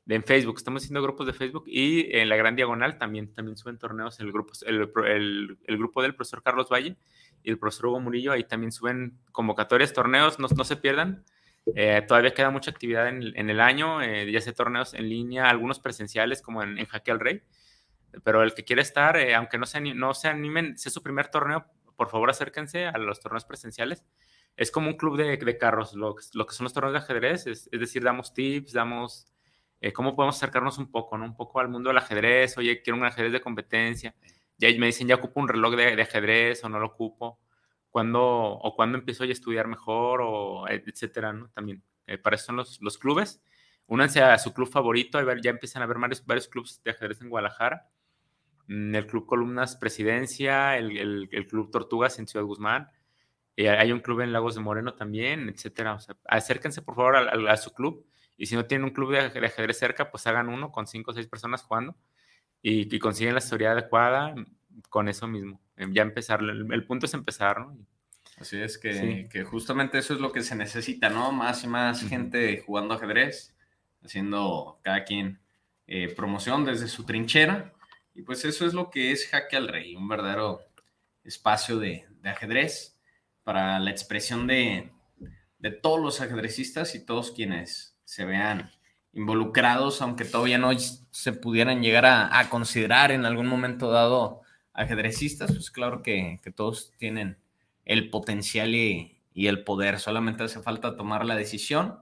de, 0.04 0.16
en 0.16 0.24
Facebook, 0.24 0.56
estamos 0.56 0.82
haciendo 0.82 1.00
grupos 1.02 1.26
de 1.28 1.32
Facebook 1.32 1.64
y 1.68 2.14
en 2.16 2.28
la 2.28 2.34
Gran 2.36 2.56
Diagonal 2.56 2.98
también, 2.98 3.32
también 3.34 3.56
suben 3.56 3.78
torneos 3.78 4.18
el 4.20 4.32
grupo, 4.32 4.52
el- 4.66 5.58
el 5.64 5.78
grupo 5.78 6.02
del 6.02 6.14
profesor 6.16 6.42
Carlos 6.42 6.68
Valle 6.70 6.96
y 7.42 7.50
el 7.50 7.58
profesor 7.58 7.86
Hugo 7.86 8.00
Murillo, 8.00 8.32
ahí 8.32 8.44
también 8.44 8.72
suben 8.72 9.18
convocatorias, 9.32 9.92
torneos, 9.92 10.38
no, 10.38 10.48
no 10.48 10.64
se 10.64 10.76
pierdan. 10.76 11.24
Eh, 11.74 12.02
todavía 12.08 12.32
queda 12.32 12.50
mucha 12.50 12.70
actividad 12.70 13.08
en, 13.08 13.36
en 13.36 13.50
el 13.50 13.60
año, 13.60 14.00
eh, 14.00 14.30
ya 14.32 14.40
sea 14.40 14.54
torneos 14.54 14.94
en 14.94 15.08
línea, 15.08 15.50
algunos 15.50 15.80
presenciales 15.80 16.40
como 16.40 16.62
en, 16.62 16.78
en 16.78 16.86
Jaque 16.86 17.10
al 17.10 17.20
Rey, 17.20 17.42
pero 18.24 18.42
el 18.42 18.54
que 18.54 18.64
quiera 18.64 18.80
estar, 18.80 19.18
eh, 19.18 19.34
aunque 19.34 19.58
no 19.58 19.66
se, 19.66 19.80
no 19.80 20.14
se 20.14 20.28
animen, 20.28 20.78
si 20.78 20.88
es 20.88 20.94
su 20.94 21.02
primer 21.02 21.28
torneo, 21.28 21.66
por 21.96 22.08
favor 22.08 22.30
acérquense 22.30 22.86
a 22.86 22.96
los 22.96 23.20
torneos 23.20 23.44
presenciales. 23.44 24.04
Es 24.56 24.70
como 24.70 24.88
un 24.88 24.96
club 24.96 25.16
de, 25.16 25.36
de 25.36 25.58
carros, 25.58 25.94
lo, 25.94 26.16
lo 26.32 26.46
que 26.46 26.54
son 26.54 26.64
los 26.64 26.72
torneos 26.72 26.92
de 26.94 26.98
ajedrez, 26.98 27.46
es, 27.46 27.68
es 27.70 27.80
decir, 27.80 28.02
damos 28.02 28.32
tips, 28.32 28.72
damos 28.72 29.26
eh, 29.80 29.92
cómo 29.92 30.16
podemos 30.16 30.36
acercarnos 30.36 30.78
un 30.78 30.90
poco, 30.90 31.18
¿no? 31.18 31.24
Un 31.26 31.36
poco 31.36 31.60
al 31.60 31.68
mundo 31.68 31.90
del 31.90 31.98
ajedrez, 31.98 32.56
oye, 32.58 32.82
quiero 32.82 32.96
un 32.96 33.04
ajedrez 33.04 33.32
de 33.32 33.40
competencia, 33.40 34.14
ya 34.58 34.68
me 34.78 34.86
dicen, 34.86 35.08
ya 35.08 35.16
ocupo 35.16 35.40
un 35.40 35.48
reloj 35.48 35.74
de, 35.76 36.00
ajedrez 36.02 36.62
o 36.64 36.68
no 36.68 36.78
lo 36.80 36.86
ocupo, 36.88 37.40
¿cuándo, 37.90 38.22
o 38.22 38.74
cuándo 38.76 38.98
empiezo 38.98 39.24
a 39.24 39.26
estudiar 39.26 39.68
mejor, 39.68 40.20
o 40.22 40.68
etcétera, 40.68 41.32
¿no? 41.32 41.48
También, 41.50 41.82
eh, 42.06 42.18
para 42.18 42.36
eso 42.36 42.46
son 42.46 42.56
los, 42.56 42.80
los 42.80 42.98
clubes. 42.98 43.42
Únanse 43.86 44.20
a 44.22 44.36
su 44.38 44.52
club 44.52 44.68
favorito, 44.70 45.20
ya 45.42 45.50
empiezan 45.50 45.82
a 45.82 45.86
haber 45.86 45.98
varios, 45.98 46.24
varios 46.26 46.48
clubes 46.48 46.80
de 46.84 46.90
ajedrez 46.90 47.20
en 47.22 47.30
Guadalajara. 47.30 47.88
Mm, 48.68 48.94
El 48.94 49.06
Club 49.06 49.26
Columnas 49.26 49.76
Presidencia, 49.76 50.76
el, 50.76 51.28
el- 51.32 51.46
Club 51.46 51.70
Tortugas 51.70 52.18
en 52.18 52.26
Ciudad 52.26 52.44
Guzmán. 52.46 52.90
eh, 53.56 53.68
hay 53.70 53.92
un 53.92 54.00
club 54.00 54.20
en 54.20 54.32
Lagos 54.32 54.54
de 54.54 54.60
Moreno 54.60 54.94
también, 54.94 55.48
etcétera. 55.48 55.94
O 55.94 56.00
sea, 56.00 56.16
acérquense 56.28 56.82
por 56.82 56.94
favor 56.96 57.16
a, 57.16 57.52
a- 57.52 57.56
su 57.56 57.72
club. 57.72 58.06
Y 58.36 58.46
si 58.46 58.54
no 58.56 58.66
tienen 58.66 58.84
un 58.84 58.92
club 58.92 59.12
de 59.12 59.18
ajedrez 59.20 59.78
cerca, 59.78 60.10
pues 60.10 60.26
hagan 60.28 60.48
uno 60.48 60.70
con 60.72 60.86
cinco 60.86 61.10
o 61.12 61.14
seis 61.14 61.26
personas 61.28 61.62
jugando 61.62 61.96
y, 62.62 62.94
y 62.94 62.98
consiguen 62.98 63.34
la 63.34 63.40
historia 63.40 63.72
adecuada 63.72 64.34
con 64.88 65.08
eso 65.08 65.26
mismo. 65.26 65.60
Eh, 65.76 65.86
Ya 65.90 66.02
empezar, 66.02 66.40
el, 66.40 66.72
el 66.72 66.84
punto 66.84 67.06
es 67.06 67.14
empezar, 67.14 67.60
¿no? 67.60 67.76
Así 68.38 68.56
es 68.60 68.78
que, 68.78 68.94
Sí. 68.94 69.28
que 69.30 69.42
justamente 69.44 69.98
eso 69.98 70.14
es 70.14 70.20
lo 70.20 70.30
que 70.32 70.42
se 70.42 70.54
necesita, 70.54 71.08
¿no? 71.08 71.32
Más 71.32 71.64
y 71.64 71.66
más 71.66 72.02
gente 72.08 72.62
jugando 72.64 72.94
ajedrez, 72.94 73.54
haciendo 74.04 74.78
cada 74.82 75.04
quien 75.04 75.40
eh, 75.86 76.12
promoción 76.14 76.64
desde 76.64 76.86
su 76.86 77.04
trinchera. 77.04 77.72
Y 78.14 78.22
pues 78.22 78.44
eso 78.44 78.66
es 78.66 78.74
lo 78.74 78.90
que 78.90 79.10
es 79.10 79.28
Jaque 79.28 79.56
al 79.56 79.68
Rey, 79.68 79.96
un 79.96 80.06
verdadero 80.08 80.60
espacio 81.24 81.78
de, 81.78 82.06
de 82.22 82.28
ajedrez 82.30 82.98
para 83.42 83.78
la 83.80 83.90
expresión 83.90 84.46
de, 84.46 84.90
de 85.58 85.70
todos 85.70 86.00
los 86.00 86.20
ajedrecistas 86.20 86.94
y 86.94 87.04
todos 87.04 87.32
quienes 87.32 87.96
se 88.04 88.24
vean 88.24 88.70
involucrados, 89.12 90.02
aunque 90.02 90.24
todavía 90.24 90.58
no 90.58 90.70
se 90.78 91.32
pudieran 91.32 91.82
llegar 91.82 92.06
a, 92.06 92.48
considerar 92.50 93.10
en 93.10 93.24
algún 93.24 93.46
momento 93.46 93.90
dado 93.90 94.42
ajedrecistas, 94.72 95.52
pues 95.52 95.70
claro 95.70 96.02
que, 96.02 96.40
todos 96.54 96.92
tienen 96.98 97.38
el 97.84 98.10
potencial 98.10 98.74
y, 98.74 99.14
el 99.34 99.64
poder, 99.64 100.00
solamente 100.00 100.42
hace 100.42 100.60
falta 100.60 100.96
tomar 100.96 101.24
la 101.24 101.36
decisión 101.36 102.00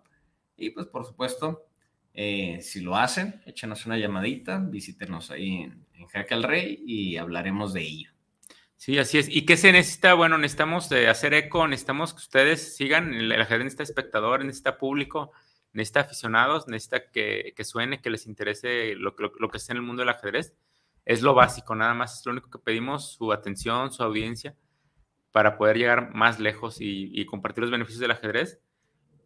y 0.57 0.71
pues 0.71 0.87
por 0.87 1.05
supuesto, 1.05 1.66
eh, 2.14 2.61
si 2.62 2.81
lo 2.81 2.97
hacen, 2.97 3.42
échenos 3.45 3.85
una 3.85 3.99
llamadita, 3.99 4.59
visítenos 4.59 5.31
ahí 5.31 5.64
en, 5.64 5.87
en 5.99 6.07
Jaque 6.07 6.33
al 6.33 6.42
Rey 6.42 6.83
y 6.87 7.19
hablaremos 7.19 7.75
de 7.75 7.83
ello. 7.83 8.11
Sí, 8.77 8.99
así 8.99 9.19
es. 9.19 9.29
¿Y 9.29 9.47
qué 9.47 9.57
se 9.57 9.73
necesita? 9.73 10.14
Bueno, 10.14 10.37
necesitamos 10.38 10.90
eh, 10.92 11.09
hacer 11.09 11.35
eco, 11.35 11.66
necesitamos 11.66 12.12
que 12.12 12.19
ustedes 12.19 12.77
sigan, 12.77 13.12
el, 13.14 13.33
ajedrez 13.33 13.64
necesita 13.64 13.83
espectadores, 13.83 14.47
necesita 14.47 14.79
público, 14.79 15.33
necesita 15.72 16.00
aficionados, 16.00 16.68
necesita 16.68 17.11
que, 17.11 17.52
que 17.57 17.64
suene, 17.64 18.00
que 18.00 18.11
les 18.11 18.26
interese 18.26 18.94
lo, 18.94 19.14
lo, 19.18 19.33
lo 19.38 19.48
que 19.48 19.59
está 19.59 19.72
en 19.72 19.79
el 19.79 19.83
mundo 19.83 20.00
del 20.00 20.11
ajedrez. 20.11 20.55
Es 21.05 21.22
lo 21.22 21.35
básico, 21.35 21.74
nada 21.74 21.94
más 21.94 22.18
es 22.18 22.26
lo 22.26 22.33
único 22.33 22.50
que 22.50 22.59
pedimos, 22.59 23.12
su 23.12 23.33
atención, 23.33 23.92
su 23.92 24.02
audiencia, 24.02 24.57
para 25.31 25.57
poder 25.57 25.76
llegar 25.76 26.14
más 26.14 26.40
lejos 26.40 26.79
y, 26.81 27.24
compartir 27.26 27.62
los 27.62 27.70
beneficios 27.70 28.00
del 28.00 28.11
ajedrez. 28.11 28.61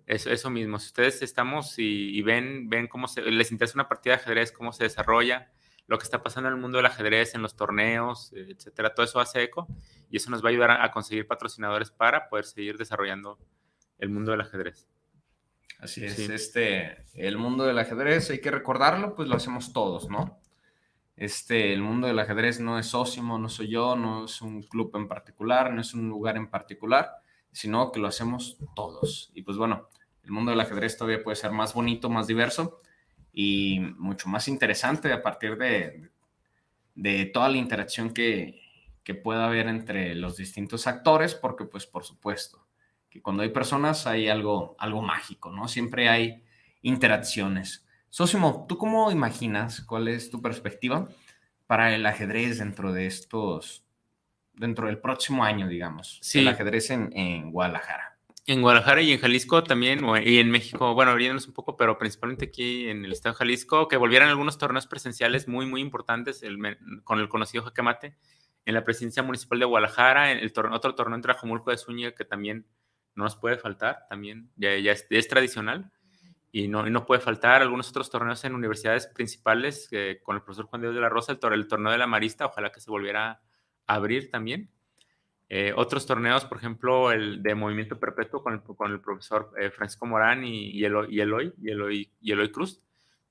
Eso, 0.06 0.30
eso 0.30 0.50
mismo, 0.50 0.78
si 0.78 0.86
ustedes 0.86 1.22
estamos 1.22 1.78
y, 1.78 2.18
y 2.18 2.22
ven, 2.22 2.68
ven 2.68 2.88
cómo 2.88 3.06
se, 3.06 3.22
les 3.22 3.52
interesa 3.52 3.74
una 3.76 3.88
partida 3.88 4.16
de 4.16 4.22
ajedrez, 4.22 4.50
cómo 4.50 4.72
se 4.72 4.82
desarrolla, 4.82 5.52
lo 5.86 5.98
que 5.98 6.04
está 6.04 6.22
pasando 6.22 6.48
en 6.48 6.54
el 6.54 6.60
mundo 6.60 6.78
del 6.78 6.86
ajedrez, 6.86 7.34
en 7.34 7.42
los 7.42 7.56
torneos, 7.56 8.32
etcétera, 8.32 8.94
todo 8.94 9.04
eso 9.04 9.18
hace 9.18 9.42
eco 9.42 9.66
y 10.10 10.18
eso 10.18 10.30
nos 10.30 10.42
va 10.42 10.48
a 10.48 10.50
ayudar 10.50 10.70
a 10.70 10.90
conseguir 10.90 11.26
patrocinadores 11.26 11.90
para 11.90 12.28
poder 12.28 12.44
seguir 12.44 12.76
desarrollando 12.76 13.38
el 13.98 14.08
mundo 14.08 14.32
del 14.32 14.40
ajedrez. 14.40 14.86
Así 15.80 16.04
es, 16.04 16.14
Sí. 16.16 16.28
este, 16.30 17.04
el 17.14 17.38
mundo 17.38 17.64
del 17.64 17.78
ajedrez, 17.78 18.30
hay 18.30 18.40
que 18.40 18.50
recordarlo, 18.50 19.14
pues 19.14 19.28
lo 19.28 19.36
hacemos 19.36 19.72
todos, 19.72 20.08
¿no? 20.10 20.38
Este, 21.16 21.72
el 21.72 21.82
mundo 21.82 22.06
del 22.06 22.18
ajedrez 22.18 22.60
no 22.60 22.78
es 22.78 22.94
Ósimo, 22.94 23.38
no 23.38 23.48
soy 23.48 23.68
yo, 23.68 23.96
no 23.96 24.24
es 24.24 24.40
un 24.42 24.62
club 24.62 24.90
en 24.96 25.08
particular, 25.08 25.72
no 25.72 25.80
es 25.80 25.92
un 25.94 26.08
lugar 26.08 26.36
en 26.36 26.48
particular, 26.48 27.10
sino 27.52 27.92
que 27.92 28.00
lo 28.00 28.08
hacemos 28.08 28.58
todos. 28.74 29.30
Y 29.34 29.42
pues 29.42 29.56
bueno, 29.56 29.88
el 30.24 30.30
mundo 30.32 30.50
del 30.50 30.60
ajedrez 30.60 30.96
todavía 30.96 31.22
puede 31.22 31.36
ser 31.36 31.50
más 31.50 31.74
bonito, 31.74 32.08
más 32.08 32.26
diverso 32.26 32.80
y 33.32 33.80
mucho 33.98 34.28
más 34.28 34.48
interesante 34.48 35.12
a 35.12 35.22
partir 35.22 35.56
de, 35.58 36.10
de 36.94 37.26
toda 37.26 37.48
la 37.48 37.56
interacción 37.58 38.12
que, 38.14 38.60
que 39.04 39.14
pueda 39.14 39.46
haber 39.46 39.66
entre 39.68 40.14
los 40.14 40.36
distintos 40.36 40.86
actores, 40.86 41.34
porque 41.34 41.64
pues 41.64 41.86
por 41.86 42.04
supuesto, 42.04 42.66
que 43.10 43.20
cuando 43.20 43.42
hay 43.42 43.50
personas 43.50 44.06
hay 44.06 44.28
algo, 44.28 44.76
algo 44.78 45.02
mágico, 45.02 45.50
¿no? 45.50 45.68
Siempre 45.68 46.08
hay 46.08 46.44
interacciones. 46.80 47.86
Sosimo, 48.08 48.66
¿tú 48.68 48.78
cómo 48.78 49.10
imaginas, 49.10 49.82
cuál 49.82 50.08
es 50.08 50.30
tu 50.30 50.40
perspectiva 50.40 51.08
para 51.66 51.94
el 51.94 52.06
ajedrez 52.06 52.58
dentro 52.58 52.92
de 52.92 53.06
estos, 53.06 53.84
dentro 54.54 54.86
del 54.86 54.98
próximo 54.98 55.44
año, 55.44 55.68
digamos? 55.68 56.18
Sí. 56.22 56.40
El 56.40 56.48
ajedrez 56.48 56.90
en, 56.90 57.10
en 57.16 57.50
Guadalajara. 57.52 58.16
En 58.46 58.62
Guadalajara 58.62 59.02
y 59.02 59.12
en 59.12 59.20
Jalisco 59.20 59.62
también, 59.62 60.00
y 60.24 60.38
en 60.38 60.50
México, 60.50 60.94
bueno, 60.94 61.12
abriéndonos 61.12 61.46
un 61.46 61.52
poco, 61.52 61.76
pero 61.76 61.98
principalmente 61.98 62.46
aquí 62.46 62.88
en 62.88 63.04
el 63.04 63.12
estado 63.12 63.34
de 63.34 63.38
Jalisco, 63.38 63.86
que 63.86 63.96
volvieran 63.96 64.28
algunos 64.28 64.58
torneos 64.58 64.86
presenciales 64.86 65.46
muy, 65.46 65.66
muy 65.66 65.80
importantes 65.80 66.42
el 66.42 66.58
con 67.04 67.20
el 67.20 67.28
conocido 67.28 67.62
Jaque 67.64 67.82
Mate, 67.82 68.16
en 68.64 68.74
la 68.74 68.82
presidencia 68.82 69.22
municipal 69.22 69.58
de 69.58 69.66
Guadalajara, 69.66 70.32
en 70.32 70.38
el 70.38 70.52
torneo- 70.52 70.74
otro 70.76 70.94
torneo 70.94 71.16
en 71.16 71.22
Trajomulco 71.22 71.70
de 71.70 71.76
Zúñiga 71.76 72.12
que 72.12 72.24
también 72.24 72.66
no 73.14 73.24
nos 73.24 73.36
puede 73.36 73.58
faltar, 73.58 74.00
también 74.08 74.50
ya, 74.56 74.70
es, 74.74 75.28
tradicional 75.28 75.90
y 76.52 76.68
no, 76.68 76.84
no 76.88 77.06
puede 77.06 77.20
faltar 77.20 77.62
algunos 77.62 77.90
otros 77.90 78.10
torneos 78.10 78.44
en 78.44 78.54
universidades 78.54 79.06
principales, 79.08 79.88
eh, 79.92 80.20
con 80.22 80.36
el 80.36 80.42
profesor 80.42 80.66
Juan 80.66 80.82
Diego 80.82 80.94
de 80.94 81.00
la 81.00 81.08
Rosa, 81.08 81.32
el, 81.32 81.40
tor- 81.40 81.54
el 81.54 81.68
torneo 81.68 81.92
de 81.92 81.98
la 81.98 82.06
Marista, 82.08 82.46
ojalá 82.46 82.72
que 82.72 82.80
se 82.80 82.90
volviera 82.90 83.40
a 83.86 83.94
abrir 83.94 84.30
también. 84.30 84.70
Eh, 85.48 85.72
otros 85.76 86.06
torneos, 86.06 86.44
por 86.44 86.58
ejemplo, 86.58 87.10
el 87.10 87.42
de 87.42 87.54
Movimiento 87.56 87.98
Perpetuo 87.98 88.42
con 88.42 88.54
el, 88.54 88.62
con 88.62 88.92
el 88.92 89.00
profesor 89.00 89.52
eh, 89.58 89.70
Francisco 89.70 90.06
Morán 90.06 90.44
y, 90.44 90.70
y, 90.70 90.84
Eloy, 90.84 91.08
y, 91.10 91.20
Eloy, 91.20 91.52
y, 92.20 92.32
Eloy, 92.32 92.52
Cruz, 92.52 92.80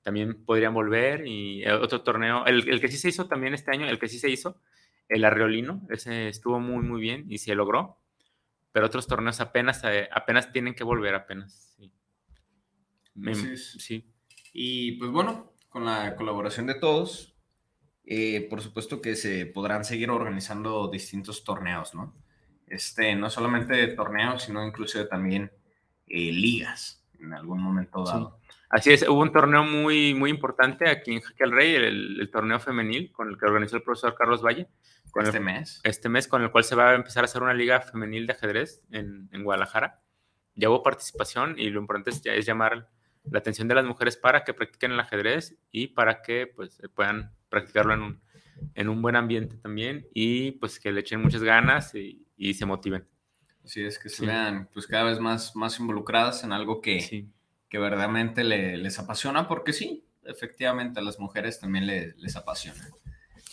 también 0.02 0.44
podrían 0.44 0.74
volver. 0.74 1.26
Y 1.26 1.62
eh, 1.64 1.72
otro 1.72 2.02
torneo, 2.02 2.44
el, 2.46 2.68
el, 2.68 2.80
que 2.80 2.88
sí 2.88 2.98
se 2.98 3.08
hizo 3.08 3.26
también 3.26 3.54
este 3.54 3.70
año, 3.70 3.86
el 3.88 3.98
que 3.98 4.08
sí 4.08 4.18
se 4.18 4.28
hizo, 4.28 4.60
el 5.08 5.24
Arreolino, 5.24 5.80
ese 5.90 6.28
estuvo 6.28 6.60
muy, 6.60 6.84
muy 6.84 7.00
bien 7.00 7.24
y 7.28 7.38
se 7.38 7.54
logró. 7.54 7.96
Pero 8.72 8.86
otros 8.86 9.06
torneos 9.06 9.40
apenas, 9.40 9.82
eh, 9.84 10.08
apenas 10.12 10.52
tienen 10.52 10.74
que 10.74 10.84
volver, 10.84 11.14
apenas. 11.14 11.76
Sí. 11.76 11.92
Sí. 13.78 14.12
Y 14.52 14.92
pues 14.92 15.10
bueno, 15.10 15.52
con 15.68 15.84
la 15.84 16.16
colaboración 16.16 16.66
de 16.66 16.74
todos, 16.74 17.36
eh, 18.04 18.46
por 18.48 18.60
supuesto 18.60 19.00
que 19.00 19.16
se 19.16 19.46
podrán 19.46 19.84
seguir 19.84 20.10
organizando 20.10 20.88
distintos 20.88 21.44
torneos, 21.44 21.94
¿no? 21.94 22.14
Este, 22.66 23.14
no 23.16 23.30
solamente 23.30 23.86
torneos, 23.88 24.44
sino 24.44 24.64
incluso 24.64 25.06
también 25.08 25.50
eh, 26.06 26.32
ligas 26.32 26.99
en 27.20 27.34
algún 27.34 27.62
momento 27.62 28.04
dado. 28.04 28.38
Así 28.68 28.92
es, 28.92 29.06
hubo 29.08 29.20
un 29.20 29.32
torneo 29.32 29.64
muy, 29.64 30.14
muy 30.14 30.30
importante 30.30 30.88
aquí 30.88 31.12
en 31.12 31.20
Jaque 31.20 31.44
al 31.44 31.50
Rey, 31.50 31.74
el, 31.74 32.20
el, 32.20 32.30
torneo 32.30 32.60
femenil 32.60 33.10
con 33.10 33.28
el 33.28 33.36
que 33.36 33.46
organizó 33.46 33.76
el 33.76 33.82
profesor 33.82 34.14
Carlos 34.14 34.42
Valle. 34.42 34.68
Con 35.10 35.24
este 35.24 35.38
el, 35.38 35.44
mes. 35.44 35.80
Este 35.82 36.08
mes, 36.08 36.28
con 36.28 36.42
el 36.42 36.52
cual 36.52 36.62
se 36.62 36.76
va 36.76 36.90
a 36.90 36.94
empezar 36.94 37.24
a 37.24 37.26
hacer 37.26 37.42
una 37.42 37.52
liga 37.52 37.80
femenil 37.80 38.28
de 38.28 38.32
ajedrez 38.32 38.82
en, 38.92 39.28
en 39.32 39.42
Guadalajara. 39.42 40.00
Ya 40.54 40.70
hubo 40.70 40.82
participación 40.82 41.58
y 41.58 41.68
lo 41.70 41.80
importante 41.80 42.10
es, 42.10 42.22
es 42.24 42.46
llamar 42.46 42.88
la 43.24 43.38
atención 43.40 43.66
de 43.66 43.74
las 43.74 43.84
mujeres 43.84 44.16
para 44.16 44.44
que 44.44 44.54
practiquen 44.54 44.92
el 44.92 45.00
ajedrez 45.00 45.58
y 45.70 45.88
para 45.88 46.22
que 46.22 46.46
pues 46.46 46.80
puedan 46.94 47.32
practicarlo 47.48 47.94
en 47.94 48.02
un, 48.02 48.20
en 48.74 48.88
un 48.88 49.02
buen 49.02 49.16
ambiente 49.16 49.56
también 49.56 50.06
y 50.14 50.52
pues 50.52 50.78
que 50.78 50.92
le 50.92 51.00
echen 51.00 51.20
muchas 51.20 51.42
ganas 51.42 51.94
y, 51.94 52.26
y 52.36 52.54
se 52.54 52.66
motiven. 52.66 53.06
Así 53.64 53.82
es, 53.82 53.98
que 53.98 54.08
se 54.08 54.26
vean 54.26 54.68
pues 54.72 54.86
cada 54.86 55.04
vez 55.04 55.20
más, 55.20 55.54
más 55.54 55.78
involucradas 55.78 56.44
en 56.44 56.52
algo 56.52 56.80
que, 56.80 57.28
que 57.68 57.78
verdaderamente 57.78 58.42
les 58.42 58.98
apasiona, 58.98 59.46
porque 59.46 59.72
sí, 59.72 60.04
efectivamente 60.24 61.00
a 61.00 61.02
las 61.02 61.18
mujeres 61.18 61.60
también 61.60 61.86
les 61.86 62.36
apasiona. 62.36 62.88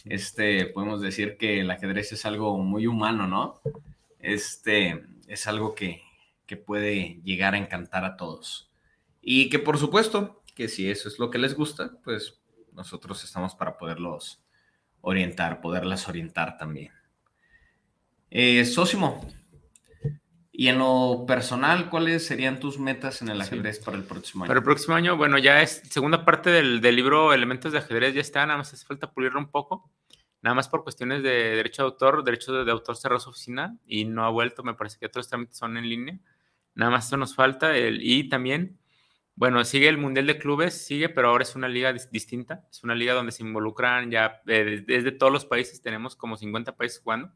Este, 0.06 0.68
podemos 0.68 1.02
decir 1.02 1.38
que 1.38 1.60
el 1.60 1.70
ajedrez 1.70 2.14
es 2.14 2.26
algo 2.26 2.58
muy 2.58 2.88
humano, 2.88 3.28
¿no? 3.28 3.62
Este, 4.20 5.04
es 5.28 5.48
algo 5.48 5.76
que, 5.76 6.02
que 6.46 6.58
puede 6.58 7.20
llegar 7.24 7.54
a 7.54 7.58
encantar 7.58 8.06
a 8.06 8.16
todos. 8.16 8.72
Y 9.22 9.50
que 9.50 9.60
por 9.60 9.78
supuesto, 9.78 10.42
que 10.56 10.70
si 10.70 10.90
eso 10.90 11.10
es 11.10 11.20
lo 11.20 11.30
que 11.30 11.38
les 11.38 11.56
gusta, 11.56 11.92
pues 12.04 12.40
nosotros 12.72 13.24
estamos 13.24 13.56
para 13.56 13.78
poderlos 13.78 14.42
orientar, 15.02 15.62
poderlas 15.62 16.08
orientar 16.08 16.58
también. 16.58 16.92
Eh, 18.30 18.64
Sósimo, 18.66 19.26
y 20.60 20.70
en 20.70 20.80
lo 20.80 21.26
personal, 21.28 21.88
¿cuáles 21.88 22.26
serían 22.26 22.60
tus 22.60 22.80
metas 22.80 23.22
en 23.22 23.30
el 23.30 23.40
ajedrez 23.40 23.78
para 23.78 23.96
el 23.96 24.04
próximo 24.04 24.44
año? 24.44 24.48
Para 24.48 24.58
el 24.58 24.64
próximo 24.64 24.96
año, 24.96 25.16
bueno, 25.16 25.38
ya 25.38 25.62
es 25.62 25.84
segunda 25.88 26.26
parte 26.26 26.50
del, 26.50 26.82
del, 26.82 26.96
libro 26.96 27.32
Elementos 27.32 27.74
de 27.74 27.78
ajedrez, 27.78 28.16
ya 28.16 28.22
está, 28.22 28.44
nada 28.44 28.58
más 28.58 28.74
hace 28.74 28.84
falta 28.84 29.12
pulirlo 29.12 29.40
un 29.40 29.52
poco, 29.52 29.92
nada 30.42 30.56
más 30.56 30.68
por 30.68 30.82
cuestiones 30.82 31.22
de 31.22 31.30
derecho 31.30 31.84
de 31.84 31.90
autor, 31.90 32.24
derecho 32.24 32.54
de, 32.54 32.66
de 32.66 32.72
autor 32.72 32.98
cerró 32.98 33.20
su 33.20 33.30
oficina 33.30 33.78
y 33.86 34.06
no 34.06 34.26
ha 34.26 34.30
vuelto, 34.30 34.64
me 34.64 34.74
parece 34.74 34.98
que 34.98 35.06
otros 35.06 35.30
trámites 35.30 35.60
son 35.60 35.78
en 35.78 35.88
línea, 35.88 36.20
nada 36.74 36.90
más 36.90 37.06
eso 37.06 37.18
nos 37.18 37.36
falta, 37.36 37.78
el, 37.78 38.02
y 38.02 38.28
también, 38.28 38.80
bueno, 39.36 39.64
sigue 39.64 39.88
el 39.88 40.00
Mundial 40.00 40.26
de 40.26 40.40
Clubes, 40.40 40.88
sigue, 40.88 41.08
pero 41.08 41.30
ahora 41.30 41.44
es 41.44 41.56
una 41.56 41.68
liga 41.68 41.94
distinta, 42.10 42.66
es 42.72 42.84
una 42.84 42.96
liga 42.96 43.14
donde 43.14 43.32
se 43.32 43.44
involucran 43.44 44.10
ya, 44.10 44.42
eh, 44.48 44.84
desde 44.88 45.12
todos 45.12 45.32
los 45.32 45.46
países, 45.46 45.84
tenemos 45.84 46.16
como 46.16 46.36
50 46.36 46.76
países 46.76 47.00
jugando, 47.00 47.32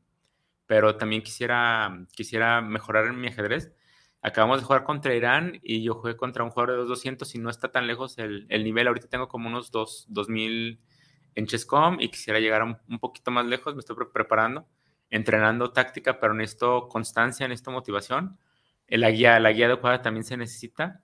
pero 0.67 0.97
también 0.97 1.21
quisiera, 1.21 2.05
quisiera 2.13 2.61
mejorar 2.61 3.05
en 3.05 3.19
mi 3.19 3.27
ajedrez. 3.27 3.73
Acabamos 4.21 4.59
de 4.59 4.65
jugar 4.65 4.83
contra 4.83 5.15
Irán 5.15 5.59
y 5.63 5.83
yo 5.83 5.95
jugué 5.95 6.15
contra 6.15 6.43
un 6.43 6.51
jugador 6.51 6.81
de 6.81 6.85
200 6.85 7.33
y 7.35 7.39
no 7.39 7.49
está 7.49 7.71
tan 7.71 7.87
lejos 7.87 8.17
el, 8.17 8.45
el 8.49 8.63
nivel. 8.63 8.87
Ahorita 8.87 9.07
tengo 9.07 9.27
como 9.27 9.49
unos 9.49 9.71
2, 9.71 10.07
2000 10.09 10.79
en 11.35 11.47
Chesscom 11.47 11.99
y 11.99 12.09
quisiera 12.09 12.39
llegar 12.39 12.63
un, 12.63 12.77
un, 12.87 12.99
poquito 12.99 13.31
más 13.31 13.45
lejos. 13.45 13.73
Me 13.73 13.79
estoy 13.79 13.95
preparando, 14.13 14.67
entrenando 15.09 15.71
táctica, 15.71 16.19
pero 16.19 16.33
necesito 16.33 16.87
constancia, 16.87 17.47
necesito 17.47 17.71
motivación. 17.71 18.37
La 18.87 19.09
guía, 19.09 19.39
la 19.39 19.51
guía 19.53 19.67
adecuada 19.67 20.01
también 20.01 20.23
se 20.25 20.37
necesita, 20.37 21.03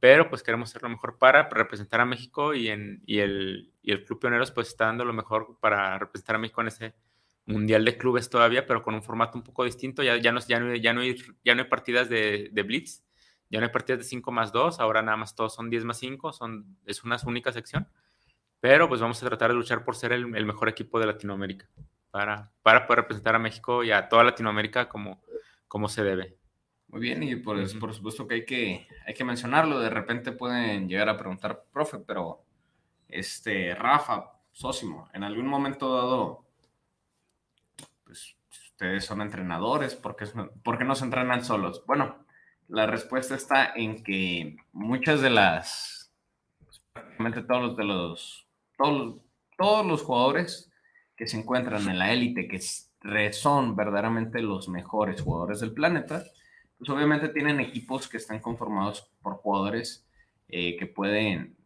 pero 0.00 0.28
pues 0.28 0.42
queremos 0.42 0.68
hacer 0.68 0.82
lo 0.82 0.88
mejor 0.88 1.16
para 1.18 1.48
representar 1.48 2.00
a 2.00 2.04
México 2.04 2.54
y, 2.54 2.68
en, 2.68 3.02
y, 3.06 3.20
el, 3.20 3.72
y 3.82 3.92
el 3.92 4.04
Club 4.04 4.20
Pioneros 4.20 4.50
pues 4.50 4.68
está 4.68 4.86
dando 4.86 5.04
lo 5.04 5.12
mejor 5.12 5.58
para 5.60 5.98
representar 5.98 6.36
a 6.36 6.38
México 6.40 6.60
en 6.60 6.68
ese 6.68 6.94
mundial 7.46 7.84
de 7.84 7.96
clubes 7.96 8.30
todavía, 8.30 8.66
pero 8.66 8.82
con 8.82 8.94
un 8.94 9.02
formato 9.02 9.38
un 9.38 9.44
poco 9.44 9.64
distinto. 9.64 10.02
Ya, 10.02 10.16
ya, 10.16 10.32
no, 10.32 10.40
ya, 10.46 10.60
no, 10.60 10.74
ya, 10.74 10.92
no, 10.92 11.00
hay, 11.00 11.16
ya 11.44 11.54
no 11.54 11.62
hay 11.62 11.68
partidas 11.68 12.08
de, 12.08 12.50
de, 12.52 12.62
Blitz, 12.62 13.04
ya 13.50 13.60
no 13.60 13.66
hay 13.66 13.72
partidas 13.72 14.00
de 14.00 14.04
5 14.04 14.32
más 14.32 14.52
2, 14.52 14.80
ahora 14.80 15.02
nada 15.02 15.16
más 15.16 15.34
todos 15.34 15.54
son 15.54 15.70
10 15.70 15.84
más 15.84 15.98
5, 15.98 16.32
son, 16.32 16.78
es 16.86 17.04
una 17.04 17.16
única 17.26 17.52
sección. 17.52 17.88
Pero 18.60 18.88
pues 18.88 19.00
vamos 19.00 19.22
a 19.22 19.26
tratar 19.26 19.50
de 19.50 19.56
luchar 19.56 19.84
por 19.84 19.94
ser 19.94 20.12
el, 20.12 20.34
el 20.34 20.46
mejor 20.46 20.68
equipo 20.68 20.98
de 20.98 21.06
Latinoamérica, 21.06 21.68
para, 22.10 22.50
para 22.62 22.86
poder 22.86 23.00
representar 23.00 23.34
a 23.34 23.38
México 23.38 23.84
y 23.84 23.90
a 23.90 24.08
toda 24.08 24.24
Latinoamérica 24.24 24.88
como, 24.88 25.22
como 25.68 25.88
se 25.88 26.02
debe. 26.02 26.38
Muy 26.88 27.00
bien, 27.00 27.22
y 27.22 27.36
por, 27.36 27.56
uh 27.56 27.60
-huh. 27.60 27.78
por 27.78 27.92
supuesto 27.92 28.26
que 28.26 28.34
hay, 28.36 28.44
que 28.46 28.86
hay 29.06 29.14
que 29.14 29.24
mencionarlo. 29.24 29.80
De 29.80 29.90
repente 29.90 30.32
pueden 30.32 30.88
llegar 30.88 31.08
a 31.08 31.16
preguntar, 31.16 31.64
profe, 31.72 31.98
pero 31.98 32.44
este, 33.08 33.74
Rafa, 33.74 34.30
Sósimo, 34.52 35.08
en 35.12 35.24
algún 35.24 35.46
momento 35.48 35.92
dado 35.92 36.43
ustedes 38.84 39.06
son 39.06 39.22
entrenadores, 39.22 39.94
¿por 39.94 40.14
qué, 40.14 40.26
¿por 40.62 40.76
qué 40.76 40.84
no 40.84 40.94
se 40.94 41.04
entrenan 41.04 41.42
solos? 41.42 41.82
Bueno, 41.86 42.26
la 42.68 42.86
respuesta 42.86 43.34
está 43.34 43.72
en 43.74 44.04
que 44.04 44.56
muchas 44.72 45.22
de 45.22 45.30
las, 45.30 46.12
prácticamente 46.92 47.42
todos 47.42 47.62
los 47.62 47.76
de 47.76 47.84
los, 47.84 48.48
todos, 48.76 49.20
todos 49.56 49.86
los 49.86 50.02
jugadores 50.02 50.70
que 51.16 51.26
se 51.26 51.38
encuentran 51.38 51.88
en 51.88 51.98
la 51.98 52.12
élite, 52.12 52.46
que 52.46 52.60
son 53.32 53.74
verdaderamente 53.74 54.42
los 54.42 54.68
mejores 54.68 55.22
jugadores 55.22 55.60
del 55.60 55.72
planeta, 55.72 56.22
pues 56.76 56.90
obviamente 56.90 57.30
tienen 57.30 57.60
equipos 57.60 58.06
que 58.06 58.18
están 58.18 58.40
conformados 58.40 59.10
por 59.22 59.36
jugadores 59.36 60.06
eh, 60.48 60.76
que 60.76 60.86
pueden 60.86 61.56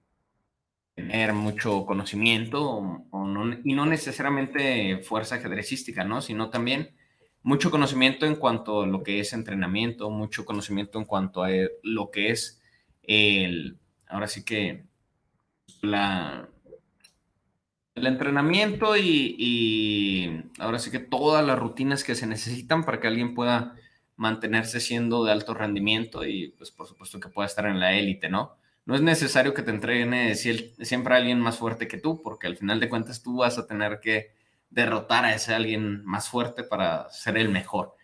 tener 0.95 1.33
mucho 1.33 1.85
conocimiento 1.85 2.71
o, 2.71 3.07
o 3.11 3.27
no, 3.27 3.59
y 3.65 3.75
no 3.75 3.87
necesariamente 3.87 4.99
fuerza 4.99 5.37
ajedrecística, 5.37 6.05
¿no? 6.05 6.21
Sino 6.21 6.51
también 6.51 6.98
mucho 7.49 7.71
conocimiento 7.71 8.27
en 8.27 8.37
cuanto 8.37 8.83
a 8.83 8.87
lo 8.87 9.03
que 9.03 9.21
es 9.21 9.33
entrenamiento, 9.33 10.11
mucho 10.11 10.45
conocimiento 10.45 10.99
en 10.99 11.07
cuanto 11.07 11.43
a 11.43 11.49
lo 11.83 12.11
que 12.11 12.29
es 12.29 12.61
el, 13.03 13.79
ahora 14.07 14.29
sí 14.29 14.45
que 14.45 14.85
la, 15.81 16.47
el 17.95 18.07
entrenamiento 18.07 18.99
y, 18.99 19.35
y 19.39 20.43
ahora 20.59 20.79
sí 20.79 20.91
que 20.91 20.99
todas 20.99 21.43
las 21.43 21.59
rutinas 21.59 22.05
que 22.05 22.15
se 22.15 22.27
necesitan 22.27 22.85
para 22.85 23.01
que 23.01 23.07
alguien 23.07 23.35
pueda 23.35 23.75
mantenerse 24.17 24.79
siendo 24.79 25.25
de 25.25 25.33
alto 25.33 25.55
rendimiento 25.55 26.27
y 26.27 26.49
pues 26.59 26.71
por 26.71 26.87
supuesto 26.87 27.19
que 27.19 27.31
pueda 27.31 27.47
estar 27.47 27.65
en 27.65 27.81
la 27.81 27.95
élite, 27.95 28.29
¿no? 28.29 28.59
no 28.85 28.95
es 28.95 29.01
necesario 29.01 29.55
que 29.55 29.63
te 29.63 29.71
entrene 29.71 30.35
siempre 30.35 31.15
alguien 31.15 31.41
más 31.41 31.57
fuerte 31.57 31.89
que 31.89 31.97
tú, 31.97 32.21
porque 32.23 32.47
al 32.47 32.59
final 32.59 32.79
de 32.79 32.91
cuentas 32.91 33.23
tú 33.23 33.39
vas 33.39 33.57
a 33.57 33.67
tener 33.67 34.01
que 34.01 34.33
derrotar 34.71 35.25
a 35.25 35.35
ese 35.35 35.55
alguien 35.55 36.05
más 36.05 36.29
fuerte 36.29 36.63
para 36.63 37.09
ser 37.11 37.37
el 37.39 37.49
mejor, 37.49 37.95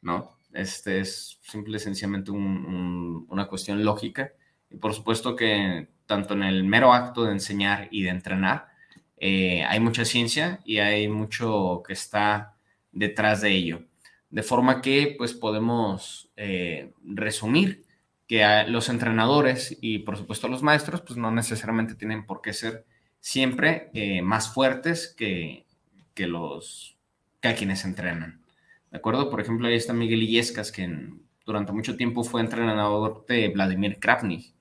¿no? 0.00 0.38
Este 0.52 1.00
es 1.00 1.38
simple 1.42 1.76
y 1.76 1.80
sencillamente 1.80 2.30
un, 2.30 2.38
un, 2.40 3.26
una 3.28 3.46
cuestión 3.46 3.84
lógica. 3.84 4.32
Y 4.70 4.76
por 4.76 4.94
supuesto 4.94 5.34
que 5.36 5.88
tanto 6.06 6.34
en 6.34 6.42
el 6.42 6.64
mero 6.64 6.92
acto 6.92 7.24
de 7.24 7.32
enseñar 7.32 7.88
y 7.90 8.02
de 8.02 8.10
entrenar, 8.10 8.68
eh, 9.16 9.64
hay 9.64 9.80
mucha 9.80 10.04
ciencia 10.04 10.60
y 10.64 10.78
hay 10.78 11.08
mucho 11.08 11.82
que 11.86 11.92
está 11.92 12.56
detrás 12.90 13.40
de 13.40 13.52
ello. 13.52 13.84
De 14.30 14.42
forma 14.42 14.82
que 14.82 15.14
pues 15.16 15.32
podemos 15.32 16.30
eh, 16.36 16.92
resumir 17.04 17.84
que 18.26 18.44
a 18.44 18.66
los 18.66 18.88
entrenadores 18.88 19.76
y 19.80 20.00
por 20.00 20.16
supuesto 20.16 20.48
los 20.48 20.62
maestros, 20.62 21.02
pues 21.02 21.18
no 21.18 21.30
necesariamente 21.30 21.94
tienen 21.94 22.26
por 22.26 22.40
qué 22.42 22.52
ser 22.52 22.84
siempre 23.20 23.90
eh, 23.94 24.22
más 24.22 24.52
fuertes 24.52 25.14
que, 25.16 25.66
que, 26.14 26.26
los 26.26 26.96
que 27.40 27.48
a 27.48 27.54
quienes 27.54 27.84
entrenan. 27.84 28.42
¿De 28.90 28.98
acuerdo? 28.98 29.30
Por 29.30 29.40
ejemplo, 29.40 29.68
ahí 29.68 29.74
está 29.74 29.92
Miguel 29.92 30.22
Illescas, 30.22 30.70
que 30.70 30.82
en, 30.82 31.22
durante 31.44 31.72
mucho 31.72 31.96
tiempo 31.96 32.24
fue 32.24 32.40
entrenador 32.40 33.24
de 33.26 33.48
Vladimir 33.48 33.98
Kravnik, 33.98 34.52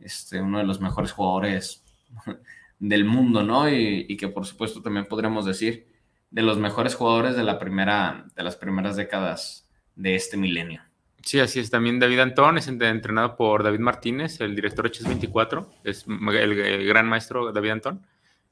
este, 0.00 0.40
uno 0.40 0.58
de 0.58 0.64
los 0.64 0.80
mejores 0.80 1.12
jugadores 1.12 1.84
del 2.78 3.04
mundo, 3.04 3.42
¿no? 3.42 3.68
Y, 3.70 4.16
que 4.16 4.28
por 4.28 4.46
supuesto 4.46 4.82
también 4.82 5.06
podremos 5.06 5.44
decir 5.44 5.86
de 6.30 6.42
los 6.42 6.58
mejores 6.58 6.94
jugadores 6.94 7.36
de, 7.36 7.44
la 7.44 7.58
primera, 7.58 8.26
de 8.36 8.42
las 8.42 8.56
primeras 8.56 8.96
décadas 8.96 9.68
de 9.96 10.14
este 10.14 10.36
milenio. 10.36 10.82
Sí, 11.22 11.40
así 11.40 11.60
es. 11.60 11.70
También 11.70 11.98
David 11.98 12.20
Antón 12.20 12.58
es 12.58 12.68
entrenado 12.68 13.36
por 13.36 13.62
David 13.62 13.80
Martínez, 13.80 14.40
el 14.40 14.54
director 14.54 14.84
de 14.84 14.92
Chess 14.92 15.06
24, 15.06 15.70
es 15.84 16.06
el, 16.06 16.52
el, 16.60 16.86
gran 16.86 17.06
maestro 17.06 17.52
David 17.52 17.70
Antón. 17.70 18.06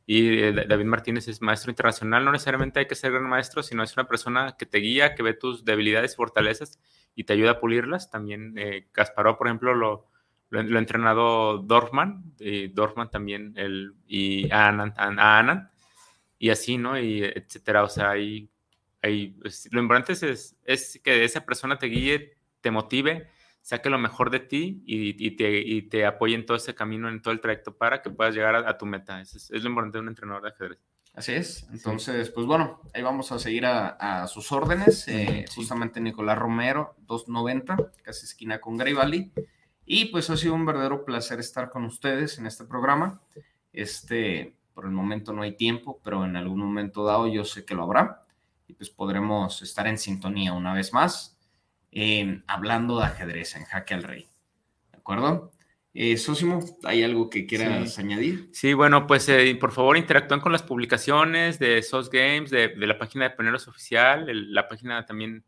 Y 0.07 0.39
eh, 0.39 0.53
David 0.53 0.85
Martínez 0.85 1.29
es 1.29 1.43
maestro 1.43 1.71
internacional. 1.71 2.25
No 2.25 2.33
necesariamente 2.33 2.81
hay 2.81 2.87
que 2.87 2.95
ser 2.95 3.13
gran 3.13 3.29
maestro, 3.29 3.63
sino 3.63 3.83
es 3.83 3.97
una 3.97 4.07
persona 4.07 4.57
que 4.59 4.65
te 4.65 4.79
guía, 4.79 5.15
que 5.15 5.23
ve 5.23 5.35
tus 5.35 5.65
debilidades 5.65 6.13
y 6.13 6.17
fortalezas 6.17 6.79
y 7.15 7.25
te 7.25 7.33
ayuda 7.33 7.53
a 7.53 7.61
pulirlas. 7.61 8.11
También 8.11 8.55
eh, 8.57 8.87
por 9.17 9.47
ejemplo, 9.47 9.75
lo, 9.75 10.07
lo, 10.51 10.63
lo 10.63 10.77
ha 10.77 10.81
entrenado 10.81 11.59
Dorfman, 11.59 12.35
Dorfman 12.73 13.11
también, 13.11 13.53
el, 13.57 13.95
y 14.07 14.51
a 14.53 14.69
Anand, 14.69 14.95
Anand, 14.97 15.69
y 16.39 16.51
así, 16.51 16.79
¿no? 16.79 16.99
Y 16.99 17.25
etcétera. 17.25 17.83
O 17.83 17.89
sea, 17.89 18.11
hay, 18.11 18.49
hay, 19.03 19.29
pues, 19.29 19.69
lo 19.73 19.81
importante 19.81 20.13
es, 20.13 20.57
es 20.65 21.01
que 21.03 21.25
esa 21.25 21.45
persona 21.45 21.79
te 21.79 21.87
guíe 21.87 22.37
te 22.67 22.73
motive, 22.73 23.29
saque 23.67 23.91
lo 23.91 23.99
mejor 23.99 24.31
de 24.31 24.39
ti 24.39 24.85
y, 24.87 25.27
y, 25.27 25.33
te, 25.33 25.59
y, 25.59 25.83
te, 25.83 26.07
apoye 26.07 26.37
en 26.37 26.47
todo 26.47 26.57
ese 26.57 26.77
camino, 26.77 27.09
en 27.09 27.21
todo 27.21 27.35
el 27.35 27.41
trayecto 27.41 27.77
para 27.77 28.01
que 28.01 28.11
puedas 28.11 28.33
llegar 28.33 28.55
a, 28.55 28.71
a 28.71 28.79
tu 28.79 28.87
meta. 28.87 29.21
Es, 29.21 29.35
es, 29.35 29.63
lo 29.65 29.69
importante 29.69 29.99
de 29.99 30.03
un 30.03 30.09
entrenador 30.09 30.45
de 30.45 30.51
ajedrez. 30.51 30.79
Así 31.15 31.33
es. 31.33 31.67
Entonces, 31.73 32.29
sí. 32.29 32.33
pues 32.33 32.47
bueno, 32.47 32.81
ahí 32.95 33.03
vamos 33.03 33.33
a 33.33 33.41
seguir 33.41 33.67
a, 33.67 33.89
a 33.89 34.29
sus 34.29 34.53
órdenes. 34.53 35.09
Eh, 35.09 35.47
sí. 35.49 35.55
Justamente 35.57 36.01
Nicolás 36.01 36.39
Romero, 36.39 36.95
290, 37.09 37.77
casi 38.05 38.27
esquina 38.27 38.61
con 38.61 38.77
Garibaldi. 38.77 39.33
Y 39.85 40.05
pues 40.07 40.31
ha 40.31 40.37
sido 40.37 40.55
un 40.55 40.65
verdadero 40.65 41.05
placer 41.05 41.41
estar 41.41 41.69
con 41.69 41.85
ustedes 41.87 42.39
en 42.39 42.47
este 42.47 42.67
programa. 42.67 43.21
Este, 43.73 44.55
por 44.75 44.85
el 44.85 44.93
momento 44.93 45.33
no 45.33 45.43
hay 45.43 45.57
tiempo, 45.57 46.01
pero 46.05 46.25
en 46.25 46.37
algún 46.37 46.61
momento 46.61 47.05
dado 47.05 47.27
yo 47.27 47.45
sé 47.45 47.65
que 47.65 47.75
lo 47.75 47.83
habrá. 47.83 48.27
Y 48.69 48.75
pues 48.75 48.91
podremos 48.91 49.61
estar 49.61 49.89
en 49.89 49.99
sintonía 49.99 50.53
una 50.53 50.73
vez 50.73 50.93
más 50.93 51.36
eh, 51.99 52.43
hablando 52.47 52.99
de 52.99 53.07
ajedrez 53.07 53.57
en 53.57 53.65
Jaque 53.65 53.95
al 53.95 54.03
Rey. 54.03 54.29
¿De 54.93 54.99
acuerdo? 54.99 55.51
Eh, 55.95 56.19
Sósimo, 56.19 56.63
¿hay 56.85 57.03
algo 57.03 57.31
que 57.31 57.47
quieras 57.47 57.99
añadir? 57.99 58.51
Sí, 58.53 58.75
bueno, 58.75 59.07
pues 59.07 59.27
eh, 59.31 59.57
por 59.59 59.73
favor 59.73 59.97
interactúen 59.97 60.41
con 60.41 60.53
las 60.53 60.63
publicaciones 60.63 61.59
de 61.59 61.79
SOS 61.79 62.11
Games, 62.11 62.51
de, 62.51 62.69
de 62.69 62.87
la 62.87 62.99
página 62.99 63.25
de 63.25 63.31
Pioneros 63.35 63.67
Oficial, 63.67 64.29
el- 64.29 64.53
la 64.53 64.69
página 64.69 65.07
también 65.07 65.43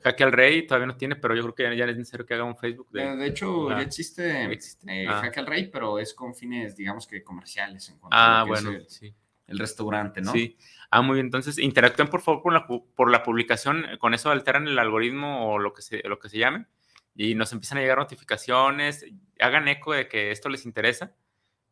Jaque 0.00 0.24
al 0.24 0.32
Rey, 0.32 0.66
todavía 0.66 0.88
no 0.88 0.96
tiene, 0.96 1.14
pero 1.14 1.36
yo 1.36 1.42
creo 1.42 1.54
que 1.54 1.76
ya, 1.76 1.84
es 1.84 1.96
necesario 1.96 2.26
que 2.26 2.34
haga 2.34 2.42
un 2.42 2.56
Facebook. 2.56 2.88
De, 2.90 3.14
De, 3.14 3.26
hecho, 3.28 3.70
Ah, 3.70 3.76
ya 3.78 3.82
existe, 3.86 4.52
existe. 4.52 4.86
eh, 5.04 5.06
Ah. 5.08 5.20
Jaque 5.22 5.38
al 5.38 5.46
Rey, 5.46 5.68
pero 5.68 6.00
es 6.00 6.12
con 6.14 6.34
fines, 6.34 6.74
digamos 6.76 7.06
que 7.06 7.22
comerciales. 7.22 7.88
En 7.88 7.98
cuanto 8.00 8.16
ah, 8.16 8.40
a 8.40 8.44
lo 8.44 8.46
que 8.46 8.58
es 8.58 8.64
bueno, 8.64 8.78
el, 8.78 8.88
sí. 8.90 9.14
El 9.52 9.58
restaurante, 9.58 10.20
¿no? 10.20 10.32
Sí. 10.32 10.56
Ah, 10.90 11.02
muy 11.02 11.14
bien. 11.14 11.26
Entonces, 11.26 11.58
interactúen 11.58 12.08
por 12.08 12.20
favor 12.20 12.42
por 12.42 12.52
la, 12.52 12.66
por 12.66 13.10
la 13.10 13.22
publicación. 13.22 13.86
Con 13.98 14.12
eso 14.14 14.30
alteran 14.30 14.66
el 14.68 14.78
algoritmo 14.78 15.52
o 15.52 15.58
lo 15.58 15.72
que 15.72 15.82
se, 15.82 16.02
lo 16.08 16.18
que 16.18 16.28
se 16.28 16.38
llame. 16.38 16.66
Y 17.14 17.34
nos 17.34 17.52
empiezan 17.52 17.78
a 17.78 17.80
llegar 17.82 17.98
notificaciones. 17.98 19.06
Hagan 19.40 19.68
eco 19.68 19.92
de 19.92 20.08
que 20.08 20.30
esto 20.30 20.48
les 20.48 20.64
interesa. 20.66 21.14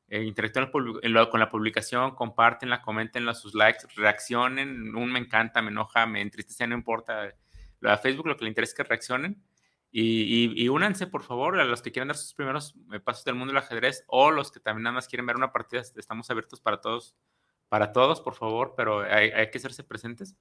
Eh, 0.09 0.23
interactúen 0.25 0.71
con 0.73 1.41
la 1.41 1.51
publicación, 1.51 2.15
compártenla, 2.17 2.83
coméntenla, 2.83 3.35
sus 3.35 3.55
likes, 3.55 3.85
reaccionen. 3.95 4.95
Un 4.97 5.13
me 5.13 5.19
encanta, 5.19 5.63
me 5.63 5.71
enoja, 5.71 6.07
me 6.07 6.21
entristece, 6.21 6.67
no 6.67 6.75
importa. 6.75 7.35
Lo 7.81 7.91
de 7.91 7.97
Facebook 7.99 8.27
lo 8.27 8.37
que 8.37 8.45
les 8.45 8.51
interesa 8.51 8.71
es 8.73 8.77
que 8.77 8.83
reaccionen. 8.85 9.43
Y, 9.93 10.03
y- 10.53 10.65
y 10.65 10.69
únanse, 10.69 11.07
por 11.09 11.23
favor, 11.25 11.59
a 11.59 11.65
los 11.65 11.83
que 11.83 11.91
quieran 11.91 12.09
dar 12.09 12.17
sus 12.17 12.33
primeros 12.35 12.75
eh, 12.93 13.01
pasos 13.01 13.25
del 13.25 13.35
mundo 13.35 13.53
del 13.53 13.63
ajedrez 13.63 14.05
o 14.07 14.31
los 14.31 14.53
que 14.53 14.61
también 14.61 14.85
nada 14.85 14.95
más 14.95 15.09
quieren 15.09 15.27
ver 15.27 15.37
una 15.37 15.53
partida. 15.53 15.81
Estamos 15.81 16.31
abiertos 16.31 16.61
para 16.61 16.81
todos 16.81 17.17
para 17.71 17.93
todos, 17.93 18.21
por 18.21 18.35
favor, 18.35 18.75
pero 18.77 19.01
hay, 19.01 19.31
hay 19.31 19.51
que 19.51 19.57
hacerse 19.57 19.83
presentes. 19.83 20.37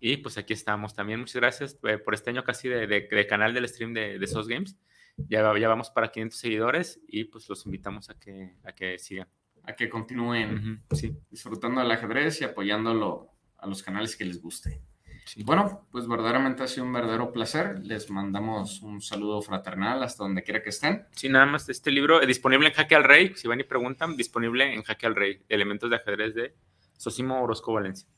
Y 0.00 0.16
pues 0.18 0.36
aquí 0.38 0.52
estamos 0.52 0.94
también. 0.94 1.20
Muchas 1.20 1.36
gracias 1.36 1.78
eh, 1.84 1.98
por 1.98 2.14
este 2.14 2.30
año 2.30 2.42
casi 2.42 2.68
de, 2.68 2.86
de- 2.88 3.08
de 3.10 3.26
canal 3.26 3.54
del 3.54 3.68
stream 3.68 3.94
de, 3.94 4.18
de 4.18 4.26
SOS 4.26 4.48
Games. 4.48 4.76
Ya, 5.16 5.40
ya 5.58 5.68
vamos 5.68 5.90
para 5.90 6.10
500 6.10 6.38
seguidores 6.38 7.00
y 7.08 7.24
pues 7.24 7.48
los 7.48 7.64
invitamos 7.64 8.10
a 8.10 8.18
que, 8.18 8.56
a 8.64 8.72
que 8.72 8.98
sigan. 8.98 9.28
A 9.62 9.74
que 9.74 9.88
continúen 9.88 10.54
Ujú, 10.88 10.96
Sí, 10.96 11.16
disfrutando 11.30 11.80
del 11.80 11.90
ajedrez 11.90 12.40
y 12.40 12.44
apoyándolo 12.44 13.30
a 13.58 13.66
los 13.66 13.82
canales 13.82 14.14
que 14.16 14.24
les 14.26 14.40
guste. 14.42 14.82
Sí. 15.26 15.42
Bueno, 15.42 15.86
pues 15.92 16.08
verdaderamente 16.08 16.62
ha 16.62 16.66
sido 16.66 16.86
un 16.86 16.92
verdadero 16.92 17.32
placer. 17.32 17.80
Les 17.84 18.10
mandamos 18.10 18.80
un 18.82 19.02
saludo 19.02 19.42
fraternal 19.42 20.02
hasta 20.02 20.24
donde 20.24 20.42
quiera 20.42 20.62
que 20.62 20.70
estén. 20.70 21.06
Sí, 21.10 21.28
nada 21.28 21.44
más 21.44 21.68
este 21.68 21.90
libro 21.90 22.22
eh, 22.22 22.26
disponible 22.26 22.68
en 22.68 22.74
Jaque 22.74 22.94
al 22.94 23.04
Rey. 23.04 23.34
Si 23.36 23.46
van 23.46 23.60
y 23.60 23.64
preguntan, 23.64 24.16
disponible 24.16 24.72
en 24.72 24.82
Jaque 24.82 25.06
al 25.06 25.14
Rey. 25.14 25.44
Elementos 25.48 25.90
de 25.90 25.96
ajedrez 25.96 26.34
de 26.34 26.54
Sosimo 26.96 27.42
Orozco 27.42 27.74
Valencia. 27.74 28.08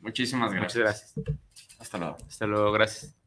Muchísimas 0.00 0.52
gracias. 0.52 1.14
Muchas 1.14 1.14
gracias. 1.14 1.78
Hasta 1.78 1.98
luego. 1.98 2.16
Hasta 2.26 2.46
luego, 2.46 2.72
gracias. 2.72 3.21